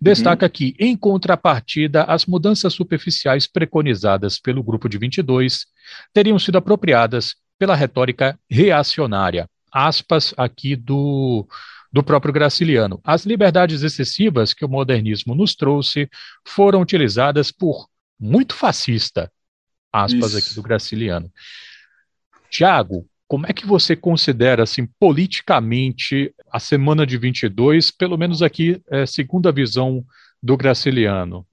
destaca 0.00 0.46
uhum. 0.46 0.52
que, 0.52 0.74
em 0.78 0.96
contrapartida, 0.96 2.04
as 2.04 2.26
mudanças 2.26 2.72
superficiais 2.74 3.46
preconizadas 3.46 4.38
pelo 4.38 4.62
grupo 4.62 4.88
de 4.88 4.98
22 4.98 5.66
teriam 6.12 6.38
sido 6.38 6.58
apropriadas 6.58 7.34
pela 7.58 7.74
retórica 7.74 8.38
reacionária. 8.48 9.48
Aspas 9.72 10.32
aqui 10.36 10.76
do 10.76 11.46
do 11.94 12.02
próprio 12.02 12.34
Graciliano. 12.34 13.00
As 13.04 13.24
liberdades 13.24 13.84
excessivas 13.84 14.52
que 14.52 14.64
o 14.64 14.68
modernismo 14.68 15.32
nos 15.32 15.54
trouxe 15.54 16.10
foram 16.44 16.80
utilizadas 16.80 17.52
por 17.52 17.86
muito 18.18 18.54
fascista, 18.54 19.30
aspas 19.92 20.32
Isso. 20.32 20.38
aqui 20.38 20.54
do 20.54 20.62
Graciliano. 20.62 21.30
Tiago, 22.50 23.06
como 23.26 23.46
é 23.46 23.52
que 23.52 23.66
você 23.66 23.96
considera, 23.96 24.62
assim, 24.62 24.86
politicamente, 24.98 26.34
a 26.52 26.60
semana 26.60 27.06
de 27.06 27.16
22, 27.16 27.90
pelo 27.90 28.16
menos 28.16 28.42
aqui, 28.42 28.80
é, 28.90 29.06
segundo 29.06 29.48
a 29.48 29.52
visão 29.52 30.04
do 30.42 30.56
Graciliano? 30.56 31.46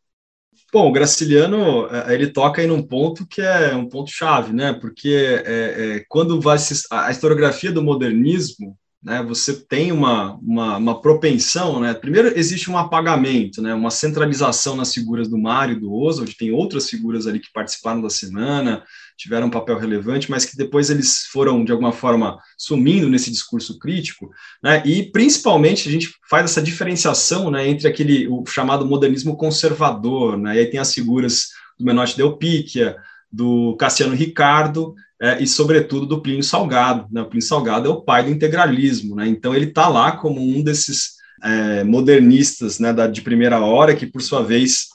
Bom, 0.72 0.88
o 0.88 0.92
Graciliano, 0.92 1.88
é, 1.88 2.14
ele 2.14 2.28
toca 2.28 2.62
aí 2.62 2.68
num 2.68 2.82
ponto 2.82 3.26
que 3.26 3.42
é 3.42 3.76
um 3.76 3.90
ponto 3.90 4.12
chave, 4.12 4.54
né? 4.54 4.74
Porque 4.74 5.42
é, 5.46 5.98
é, 5.98 6.06
quando 6.08 6.40
vai 6.40 6.58
se, 6.58 6.86
a 6.92 7.12
historiografia 7.12 7.72
do 7.72 7.84
modernismo, 7.84 8.78
né, 9.04 9.24
você 9.24 9.54
tem 9.54 9.92
uma, 9.92 10.36
uma, 10.36 10.78
uma, 10.78 11.02
propensão, 11.02 11.80
né, 11.80 11.94
primeiro 11.94 12.38
existe 12.38 12.70
um 12.70 12.78
apagamento, 12.78 13.60
né, 13.60 13.74
uma 13.74 13.90
centralização 13.90 14.76
nas 14.76 14.94
figuras 14.94 15.28
do 15.28 15.40
Mário 15.40 15.76
e 15.76 15.80
do 15.80 15.92
Oswald, 15.92 16.38
tem 16.38 16.52
outras 16.52 16.88
figuras 16.88 17.26
ali 17.26 17.40
que 17.40 17.52
participaram 17.52 18.00
da 18.00 18.12
semana, 18.12 18.84
tiveram 19.18 19.48
um 19.48 19.52
papel 19.52 19.80
relevante, 19.80 20.30
mas 20.30 20.46
que 20.46 20.56
depois 20.56 20.92
eles 20.92 21.26
foram, 21.32 21.66
de 21.66 21.72
alguma 21.72 21.92
forma, 21.92 22.38
sumindo 22.56 23.10
nesse 23.10 23.32
discurso 23.32 23.80
crítico, 23.80 24.30
né, 24.64 24.84
e 24.86 25.12
principalmente 25.12 25.90
a 25.90 25.92
gente 25.92 26.14
faz 26.30 26.46
essa 26.46 26.62
diferenciação, 26.62 27.50
né, 27.50 27.68
entre 27.68 27.88
aquele, 27.88 28.28
o 28.28 28.46
chamado 28.46 28.86
modernismo 28.86 29.36
conservador, 29.36 30.38
né, 30.38 30.56
e 30.56 30.60
aí 30.60 30.66
tem 30.68 30.80
as 30.80 30.94
figuras 30.94 31.48
do 31.78 31.86
Menotti 31.86 32.16
Del 32.16 32.38
Picchia, 32.38 32.96
do 33.32 33.76
Cassiano 33.78 34.14
Ricardo 34.14 34.94
é, 35.22 35.42
e, 35.42 35.48
sobretudo, 35.48 36.08
do 36.08 36.22
Plínio 36.22 36.44
Salgado. 36.44 37.08
Né? 37.12 37.22
O 37.22 37.28
Plínio 37.28 37.48
Salgado 37.48 37.88
é 37.88 37.92
o 37.92 38.02
pai 38.02 38.24
do 38.24 38.32
integralismo, 38.32 39.16
né? 39.16 39.28
então 39.28 39.54
ele 39.54 39.66
está 39.66 39.88
lá 39.88 40.14
como 40.14 40.42
um 40.42 40.64
desses 40.64 41.12
é, 41.44 41.84
modernistas 41.84 42.80
né, 42.80 42.92
da, 42.92 43.06
de 43.06 43.22
primeira 43.22 43.60
hora, 43.60 43.96
que, 43.96 44.08
por 44.08 44.22
sua 44.22 44.44
vez, 44.44 44.88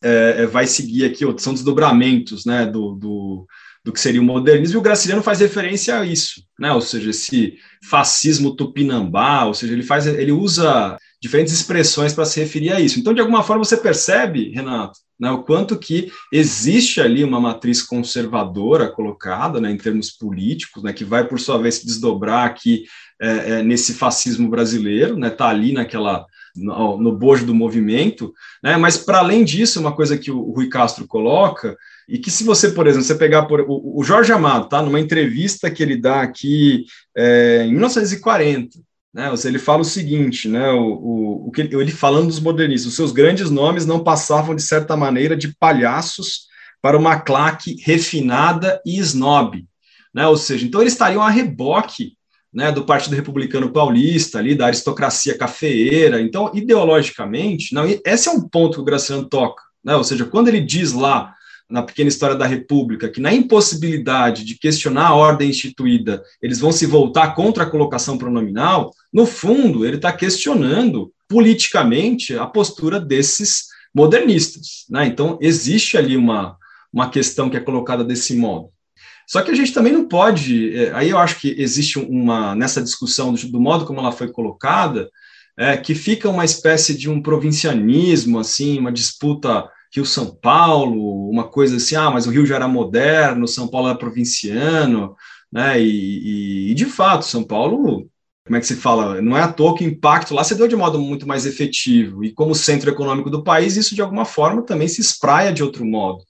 é, 0.00 0.36
é 0.38 0.46
vai 0.46 0.68
seguir 0.68 1.06
aqui, 1.06 1.24
são 1.38 1.52
desdobramentos 1.52 2.44
né, 2.44 2.64
do, 2.64 2.94
do, 2.94 3.46
do, 3.84 3.92
que 3.92 4.00
seria 4.00 4.20
o 4.20 4.24
modernismo, 4.24 4.76
e 4.76 4.78
o 4.78 4.82
Graciliano 4.82 5.22
faz 5.22 5.40
referência 5.40 5.98
a 5.98 6.06
isso, 6.06 6.44
né? 6.58 6.72
ou 6.72 6.80
seja, 6.80 7.10
esse 7.10 7.54
fascismo 7.90 8.54
tupinambá, 8.54 9.44
ou 9.46 9.54
seja, 9.54 9.72
ele, 9.72 9.82
faz, 9.82 10.06
ele 10.06 10.30
usa 10.30 10.96
diferentes 11.22 11.54
expressões 11.54 12.12
para 12.12 12.24
se 12.24 12.40
referir 12.40 12.72
a 12.72 12.80
isso. 12.80 12.98
Então, 12.98 13.14
de 13.14 13.20
alguma 13.20 13.44
forma, 13.44 13.64
você 13.64 13.76
percebe, 13.76 14.50
Renato, 14.50 14.98
né, 15.18 15.30
o 15.30 15.44
quanto 15.44 15.78
que 15.78 16.10
existe 16.32 17.00
ali 17.00 17.22
uma 17.22 17.38
matriz 17.38 17.80
conservadora 17.80 18.90
colocada 18.90 19.60
né, 19.60 19.70
em 19.70 19.76
termos 19.76 20.10
políticos, 20.10 20.82
né, 20.82 20.92
que 20.92 21.04
vai, 21.04 21.24
por 21.28 21.38
sua 21.38 21.58
vez, 21.58 21.76
se 21.76 21.86
desdobrar 21.86 22.44
aqui 22.44 22.82
é, 23.20 23.28
é, 23.28 23.62
nesse 23.62 23.94
fascismo 23.94 24.50
brasileiro, 24.50 25.14
está 25.24 25.44
né, 25.46 25.50
ali 25.50 25.72
naquela 25.72 26.26
no, 26.56 26.98
no 26.98 27.16
bojo 27.16 27.46
do 27.46 27.54
movimento, 27.54 28.32
né, 28.60 28.76
mas 28.76 28.98
para 28.98 29.18
além 29.18 29.44
disso, 29.44 29.78
uma 29.78 29.94
coisa 29.94 30.18
que 30.18 30.30
o, 30.30 30.40
o 30.40 30.52
Rui 30.52 30.68
Castro 30.68 31.06
coloca, 31.06 31.76
e 32.08 32.18
que 32.18 32.32
se 32.32 32.42
você, 32.42 32.72
por 32.72 32.88
exemplo, 32.88 33.06
você 33.06 33.14
pegar 33.14 33.44
por, 33.44 33.60
o, 33.60 34.00
o 34.00 34.02
Jorge 34.02 34.32
Amado, 34.32 34.68
tá, 34.68 34.82
numa 34.82 34.98
entrevista 34.98 35.70
que 35.70 35.84
ele 35.84 35.96
dá 35.96 36.20
aqui 36.20 36.84
é, 37.16 37.64
em 37.64 37.70
1940, 37.70 38.76
né, 39.12 39.30
ele 39.44 39.58
fala 39.58 39.82
o 39.82 39.84
seguinte, 39.84 40.48
né, 40.48 40.70
o, 40.70 40.92
o, 40.92 41.48
o 41.48 41.50
que 41.50 41.60
ele 41.60 41.90
falando 41.90 42.28
dos 42.28 42.40
modernistas, 42.40 42.90
os 42.90 42.96
seus 42.96 43.12
grandes 43.12 43.50
nomes 43.50 43.84
não 43.84 44.02
passavam 44.02 44.54
de 44.54 44.62
certa 44.62 44.96
maneira 44.96 45.36
de 45.36 45.54
palhaços 45.56 46.46
para 46.80 46.98
uma 46.98 47.20
claque 47.20 47.76
refinada 47.82 48.80
e 48.86 48.98
snob, 48.98 49.64
né, 50.14 50.26
ou 50.26 50.36
seja, 50.36 50.66
então 50.66 50.80
eles 50.80 50.94
estariam 50.94 51.22
a 51.22 51.30
reboque 51.30 52.16
né, 52.52 52.70
do 52.70 52.84
Partido 52.84 53.16
Republicano 53.16 53.72
Paulista, 53.72 54.38
ali 54.38 54.54
da 54.54 54.66
aristocracia 54.66 55.38
cafeeira. 55.38 56.20
Então, 56.20 56.50
ideologicamente, 56.52 57.74
não, 57.74 57.84
esse 58.04 58.28
é 58.28 58.30
um 58.32 58.46
ponto 58.46 58.74
que 58.74 58.80
o 58.80 58.84
Graciano 58.84 59.24
toca, 59.24 59.62
né, 59.82 59.96
ou 59.96 60.04
seja, 60.04 60.26
quando 60.26 60.48
ele 60.48 60.60
diz 60.60 60.92
lá 60.92 61.34
na 61.72 61.82
pequena 61.82 62.08
história 62.08 62.36
da 62.36 62.46
República, 62.46 63.08
que 63.08 63.20
na 63.20 63.32
impossibilidade 63.32 64.44
de 64.44 64.58
questionar 64.58 65.08
a 65.08 65.14
ordem 65.14 65.48
instituída, 65.48 66.22
eles 66.42 66.60
vão 66.60 66.70
se 66.70 66.84
voltar 66.84 67.34
contra 67.34 67.64
a 67.64 67.70
colocação 67.70 68.18
pronominal, 68.18 68.92
no 69.12 69.24
fundo, 69.24 69.86
ele 69.86 69.96
está 69.96 70.12
questionando 70.12 71.10
politicamente 71.26 72.36
a 72.36 72.46
postura 72.46 73.00
desses 73.00 73.68
modernistas. 73.94 74.84
Né? 74.90 75.06
Então, 75.06 75.38
existe 75.40 75.96
ali 75.96 76.16
uma, 76.16 76.56
uma 76.92 77.08
questão 77.08 77.48
que 77.48 77.56
é 77.56 77.60
colocada 77.60 78.04
desse 78.04 78.36
modo. 78.36 78.68
Só 79.26 79.40
que 79.40 79.50
a 79.50 79.54
gente 79.54 79.72
também 79.72 79.92
não 79.92 80.06
pode, 80.06 80.76
é, 80.76 80.92
aí 80.92 81.08
eu 81.08 81.18
acho 81.18 81.40
que 81.40 81.54
existe 81.58 81.98
uma, 81.98 82.54
nessa 82.54 82.82
discussão 82.82 83.32
do, 83.32 83.48
do 83.48 83.60
modo 83.60 83.86
como 83.86 83.98
ela 83.98 84.12
foi 84.12 84.30
colocada, 84.30 85.08
é, 85.56 85.76
que 85.76 85.94
fica 85.94 86.28
uma 86.28 86.44
espécie 86.44 86.96
de 86.96 87.08
um 87.08 87.22
provincianismo, 87.22 88.38
assim, 88.38 88.78
uma 88.78 88.92
disputa 88.92 89.68
Rio-São 89.94 90.34
Paulo, 90.34 91.28
uma 91.28 91.48
coisa 91.48 91.76
assim, 91.76 91.94
ah, 91.94 92.10
mas 92.10 92.26
o 92.26 92.30
Rio 92.30 92.46
já 92.46 92.56
era 92.56 92.66
moderno, 92.66 93.46
São 93.46 93.68
Paulo 93.68 93.88
era 93.88 93.98
provinciano, 93.98 95.14
né, 95.52 95.80
e, 95.80 96.68
e, 96.68 96.70
e 96.70 96.74
de 96.74 96.86
fato, 96.86 97.26
São 97.26 97.44
Paulo, 97.44 98.08
como 98.44 98.56
é 98.56 98.60
que 98.60 98.66
se 98.66 98.76
fala, 98.76 99.20
não 99.20 99.36
é 99.36 99.42
à 99.42 99.52
toa 99.52 99.76
que 99.76 99.84
o 99.84 99.88
impacto 99.88 100.34
lá 100.34 100.42
se 100.42 100.54
deu 100.54 100.66
de 100.66 100.74
modo 100.74 100.98
muito 100.98 101.28
mais 101.28 101.44
efetivo, 101.44 102.24
e 102.24 102.32
como 102.32 102.54
centro 102.54 102.90
econômico 102.90 103.28
do 103.28 103.44
país, 103.44 103.76
isso 103.76 103.94
de 103.94 104.00
alguma 104.00 104.24
forma 104.24 104.62
também 104.62 104.88
se 104.88 105.00
espraia 105.00 105.52
de 105.52 105.62
outro 105.62 105.84
modo, 105.84 106.24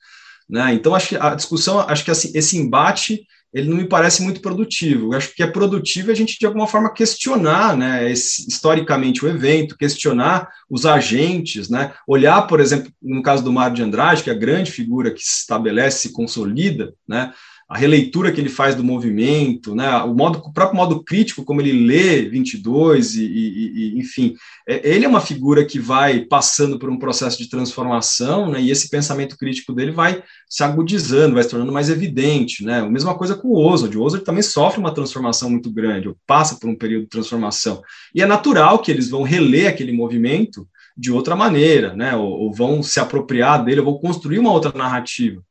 né, 0.50 0.74
então 0.74 0.94
acho 0.94 1.10
que 1.10 1.16
a 1.16 1.34
discussão, 1.34 1.78
acho 1.80 2.04
que 2.04 2.10
assim, 2.10 2.32
esse 2.34 2.58
embate 2.58 3.24
ele 3.52 3.68
não 3.68 3.76
me 3.76 3.86
parece 3.86 4.22
muito 4.22 4.40
produtivo. 4.40 5.12
Eu 5.12 5.18
acho 5.18 5.34
que 5.34 5.42
é 5.42 5.46
produtivo 5.46 6.10
a 6.10 6.14
gente, 6.14 6.38
de 6.38 6.46
alguma 6.46 6.66
forma, 6.66 6.92
questionar 6.92 7.76
né, 7.76 8.10
esse, 8.10 8.48
historicamente 8.48 9.24
o 9.24 9.28
evento, 9.28 9.76
questionar 9.76 10.48
os 10.70 10.86
agentes, 10.86 11.68
né, 11.68 11.92
olhar, 12.06 12.42
por 12.42 12.60
exemplo, 12.60 12.90
no 13.02 13.22
caso 13.22 13.44
do 13.44 13.52
Mário 13.52 13.76
de 13.76 13.82
Andrade, 13.82 14.22
que 14.22 14.30
é 14.30 14.32
a 14.32 14.38
grande 14.38 14.70
figura 14.70 15.10
que 15.10 15.22
se 15.22 15.40
estabelece, 15.40 16.08
se 16.08 16.12
consolida, 16.12 16.94
né, 17.06 17.32
a 17.72 17.78
releitura 17.78 18.30
que 18.30 18.38
ele 18.38 18.50
faz 18.50 18.74
do 18.74 18.84
movimento, 18.84 19.74
né, 19.74 19.96
o, 20.02 20.14
modo, 20.14 20.38
o 20.40 20.52
próprio 20.52 20.76
modo 20.76 21.02
crítico 21.02 21.42
como 21.42 21.62
ele 21.62 21.86
lê 21.86 22.28
22 22.28 23.14
e, 23.14 23.24
e, 23.24 23.94
e, 23.94 23.98
enfim, 23.98 24.34
é, 24.68 24.94
ele 24.94 25.06
é 25.06 25.08
uma 25.08 25.22
figura 25.22 25.64
que 25.64 25.78
vai 25.78 26.20
passando 26.20 26.78
por 26.78 26.90
um 26.90 26.98
processo 26.98 27.38
de 27.38 27.48
transformação, 27.48 28.50
né, 28.50 28.60
e 28.60 28.70
esse 28.70 28.90
pensamento 28.90 29.38
crítico 29.38 29.72
dele 29.72 29.90
vai 29.90 30.22
se 30.50 30.62
agudizando, 30.62 31.32
vai 31.32 31.42
se 31.44 31.48
tornando 31.48 31.72
mais 31.72 31.88
evidente, 31.88 32.62
né, 32.62 32.80
a 32.80 32.90
mesma 32.90 33.14
coisa 33.14 33.34
com 33.34 33.48
o 33.48 33.56
Oswald, 33.56 33.96
o 33.96 34.02
Oswald 34.02 34.26
também 34.26 34.42
sofre 34.42 34.78
uma 34.78 34.92
transformação 34.92 35.48
muito 35.48 35.72
grande, 35.72 36.14
passa 36.26 36.58
por 36.60 36.68
um 36.68 36.76
período 36.76 37.04
de 37.04 37.08
transformação, 37.08 37.80
e 38.14 38.20
é 38.20 38.26
natural 38.26 38.80
que 38.80 38.90
eles 38.90 39.08
vão 39.08 39.22
reler 39.22 39.70
aquele 39.70 39.92
movimento 39.92 40.68
de 40.94 41.10
outra 41.10 41.34
maneira, 41.34 41.96
né, 41.96 42.14
ou, 42.14 42.28
ou 42.28 42.52
vão 42.52 42.82
se 42.82 43.00
apropriar 43.00 43.64
dele, 43.64 43.80
ou 43.80 43.86
vão 43.86 43.98
construir 43.98 44.38
uma 44.38 44.52
outra 44.52 44.70
narrativa, 44.76 45.42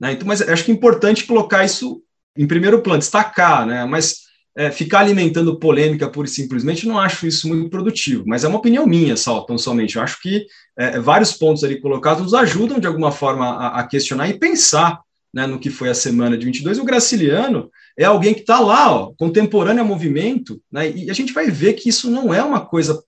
né? 0.00 0.12
Então, 0.12 0.26
mas 0.26 0.40
acho 0.42 0.64
que 0.64 0.70
é 0.70 0.74
importante 0.74 1.24
colocar 1.24 1.64
isso 1.64 2.02
em 2.36 2.46
primeiro 2.46 2.80
plano, 2.82 3.00
destacar, 3.00 3.66
né? 3.66 3.84
mas 3.84 4.28
é, 4.56 4.70
ficar 4.70 5.00
alimentando 5.00 5.58
polêmica 5.58 6.08
pura 6.08 6.28
e 6.28 6.30
simplesmente 6.30 6.86
não 6.86 6.98
acho 6.98 7.26
isso 7.26 7.48
muito 7.48 7.68
produtivo, 7.68 8.24
mas 8.26 8.44
é 8.44 8.48
uma 8.48 8.58
opinião 8.58 8.86
minha 8.86 9.16
só, 9.16 9.40
tão 9.40 9.58
somente. 9.58 9.96
Eu 9.96 10.02
acho 10.02 10.20
que 10.20 10.46
é, 10.76 10.98
vários 11.00 11.32
pontos 11.32 11.64
ali 11.64 11.80
colocados 11.80 12.22
nos 12.22 12.34
ajudam 12.34 12.78
de 12.78 12.86
alguma 12.86 13.10
forma 13.10 13.48
a, 13.48 13.80
a 13.80 13.86
questionar 13.86 14.28
e 14.28 14.38
pensar 14.38 15.00
né, 15.34 15.46
no 15.46 15.58
que 15.58 15.70
foi 15.70 15.88
a 15.88 15.94
semana 15.94 16.38
de 16.38 16.44
22. 16.44 16.78
O 16.78 16.84
Graciliano 16.84 17.70
é 17.96 18.04
alguém 18.04 18.34
que 18.34 18.40
está 18.40 18.60
lá, 18.60 18.92
ó, 18.92 19.12
contemporâneo 19.18 19.82
ao 19.82 19.88
movimento, 19.88 20.60
né, 20.70 20.90
e 20.90 21.10
a 21.10 21.14
gente 21.14 21.32
vai 21.32 21.50
ver 21.50 21.74
que 21.74 21.88
isso 21.88 22.10
não 22.10 22.32
é 22.32 22.42
uma 22.42 22.60
coisa 22.60 23.02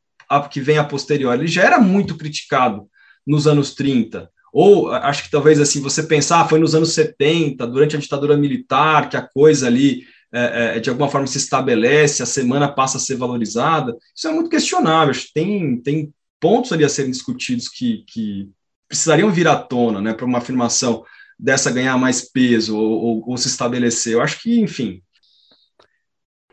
que 0.50 0.60
vem 0.60 0.78
a 0.78 0.84
posteriori, 0.84 1.40
ele 1.40 1.48
já 1.48 1.64
era 1.64 1.80
muito 1.80 2.16
criticado 2.16 2.86
nos 3.26 3.48
anos 3.48 3.74
30, 3.74 4.30
ou 4.52 4.90
acho 4.92 5.24
que 5.24 5.30
talvez 5.30 5.60
assim, 5.60 5.80
você 5.80 6.02
pensar, 6.02 6.40
ah, 6.40 6.48
foi 6.48 6.58
nos 6.58 6.74
anos 6.74 6.92
70, 6.92 7.66
durante 7.66 7.96
a 7.96 7.98
ditadura 7.98 8.36
militar, 8.36 9.08
que 9.08 9.16
a 9.16 9.22
coisa 9.22 9.66
ali 9.66 10.04
é, 10.32 10.76
é, 10.76 10.80
de 10.80 10.88
alguma 10.90 11.08
forma 11.08 11.26
se 11.26 11.38
estabelece, 11.38 12.22
a 12.22 12.26
semana 12.26 12.68
passa 12.68 12.98
a 12.98 13.00
ser 13.00 13.16
valorizada. 13.16 13.96
Isso 14.14 14.28
é 14.28 14.32
muito 14.32 14.50
questionável. 14.50 15.14
Tem, 15.34 15.80
tem 15.80 16.12
pontos 16.38 16.72
ali 16.72 16.84
a 16.84 16.88
serem 16.88 17.10
discutidos 17.10 17.68
que, 17.68 18.04
que 18.06 18.48
precisariam 18.88 19.30
vir 19.30 19.48
à 19.48 19.56
tona 19.56 20.00
né, 20.00 20.12
para 20.12 20.26
uma 20.26 20.38
afirmação 20.38 21.04
dessa 21.38 21.70
ganhar 21.70 21.96
mais 21.98 22.30
peso 22.30 22.76
ou, 22.76 22.90
ou, 22.90 23.30
ou 23.30 23.36
se 23.36 23.48
estabelecer. 23.48 24.14
Eu 24.14 24.20
acho 24.20 24.40
que, 24.42 24.60
enfim, 24.60 25.02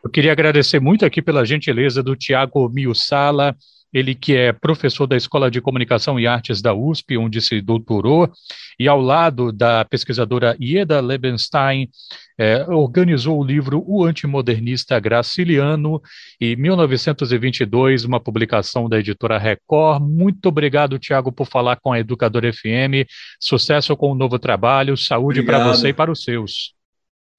eu 0.08 0.10
queria 0.10 0.32
agradecer 0.32 0.80
muito 0.80 1.06
aqui 1.06 1.22
pela 1.22 1.46
gentileza 1.46 2.02
do 2.02 2.16
Tiago 2.16 2.70
Miussala, 2.70 3.54
ele 3.93 4.13
que 4.13 4.36
é 4.36 4.52
professor 4.52 5.08
da 5.08 5.15
Escola 5.15 5.50
de 5.50 5.62
Comunicação 5.62 6.19
e 6.19 6.28
Artes 6.28 6.62
da 6.62 6.73
USP, 6.73 7.17
onde 7.17 7.41
se 7.41 7.62
doutorou, 7.62 8.32
e 8.80 8.88
ao 8.88 9.02
lado 9.02 9.52
da 9.52 9.84
pesquisadora 9.86 10.56
Ieda 10.60 11.00
Lebenstein, 11.00 11.89
é, 12.38 12.63
organizou 12.69 13.39
o 13.39 13.43
livro 13.43 13.84
O 13.88 14.04
Antimodernista 14.04 15.00
Graciliano, 15.00 16.02
em 16.39 16.56
1922, 16.56 18.04
uma 18.04 18.19
publicação 18.19 18.88
da 18.88 19.00
editora 19.00 19.38
Record. 19.39 20.04
Muito 20.04 20.47
obrigado, 20.47 21.00
Tiago, 21.00 21.32
por 21.32 21.47
falar 21.47 21.78
com 21.78 21.91
a 21.91 22.00
Educadora 22.00 22.52
FM. 22.54 23.08
Sucesso 23.39 23.95
com 23.97 24.12
o 24.12 24.15
novo 24.15 24.38
trabalho, 24.38 24.95
saúde 24.95 25.41
para 25.41 25.63
você 25.63 25.89
e 25.89 25.93
para 25.93 26.12
os 26.12 26.23
seus. 26.23 26.77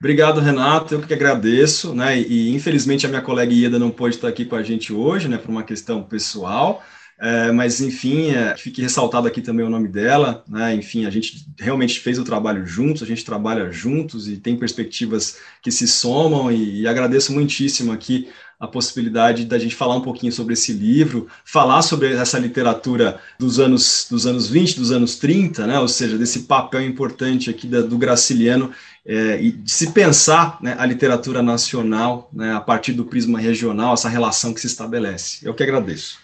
Obrigado, 0.01 0.41
Renato. 0.41 0.95
Eu 0.95 1.01
que 1.03 1.13
agradeço, 1.13 1.93
né? 1.93 2.21
E 2.21 2.55
infelizmente 2.55 3.05
a 3.05 3.09
minha 3.09 3.21
colega 3.21 3.53
Ieda 3.53 3.81
não 3.81 3.91
pôde 3.91 4.15
estar 4.15 4.29
aqui 4.29 4.45
com 4.45 4.55
a 4.55 4.63
gente 4.63 4.93
hoje, 4.93 5.27
né? 5.27 5.37
Por 5.37 5.51
uma 5.51 5.65
questão 5.65 6.05
pessoal. 6.05 6.85
É, 7.21 7.51
mas 7.51 7.81
enfim, 7.81 8.31
é, 8.31 8.57
fique 8.57 8.81
ressaltado 8.81 9.27
aqui 9.27 9.43
também 9.43 9.67
o 9.67 9.71
nome 9.71 9.89
dela, 9.89 10.45
né? 10.49 10.73
Enfim, 10.73 11.05
a 11.05 11.11
gente 11.11 11.45
realmente 11.59 11.99
fez 11.99 12.17
o 12.17 12.25
trabalho 12.25 12.65
juntos, 12.65 13.03
a 13.03 13.07
gente 13.07 13.25
trabalha 13.25 13.73
juntos 13.73 14.29
e 14.29 14.37
tem 14.37 14.57
perspectivas 14.57 15.39
que 15.61 15.73
se 15.73 15.89
somam 15.89 16.53
e, 16.53 16.83
e 16.83 16.87
agradeço 16.87 17.33
muitíssimo 17.33 17.91
aqui 17.91 18.29
a 18.61 18.67
possibilidade 18.67 19.45
da 19.45 19.59
gente 19.59 19.77
falar 19.77 19.95
um 19.95 20.01
pouquinho 20.01 20.33
sobre 20.33 20.55
esse 20.55 20.73
livro, 20.73 21.29
falar 21.45 21.81
sobre 21.83 22.13
essa 22.13 22.39
literatura 22.39 23.21
dos 23.39 23.61
anos, 23.61 24.07
dos 24.11 24.27
anos 24.27 24.49
20, 24.49 24.79
dos 24.79 24.91
anos 24.91 25.17
30, 25.17 25.67
né, 25.67 25.79
ou 25.79 25.87
seja, 25.87 26.19
desse 26.19 26.41
papel 26.41 26.83
importante 26.83 27.49
aqui 27.49 27.69
da, 27.69 27.83
do 27.83 27.97
Graciliano, 27.97 28.73
é, 29.09 29.41
e 29.41 29.53
de 29.53 29.73
se 29.73 29.93
pensar 29.93 30.59
né, 30.61 30.77
a 30.79 30.85
literatura 30.85 31.43
nacional 31.43 32.29
né, 32.31 32.53
a 32.53 32.61
partir 32.61 32.93
do 32.93 33.07
prisma 33.07 33.41
regional, 33.41 33.95
essa 33.95 34.09
relação 34.09 34.53
que 34.53 34.61
se 34.61 34.67
estabelece. 34.67 35.39
Eu 35.43 35.55
que 35.55 35.63
agradeço. 35.63 36.19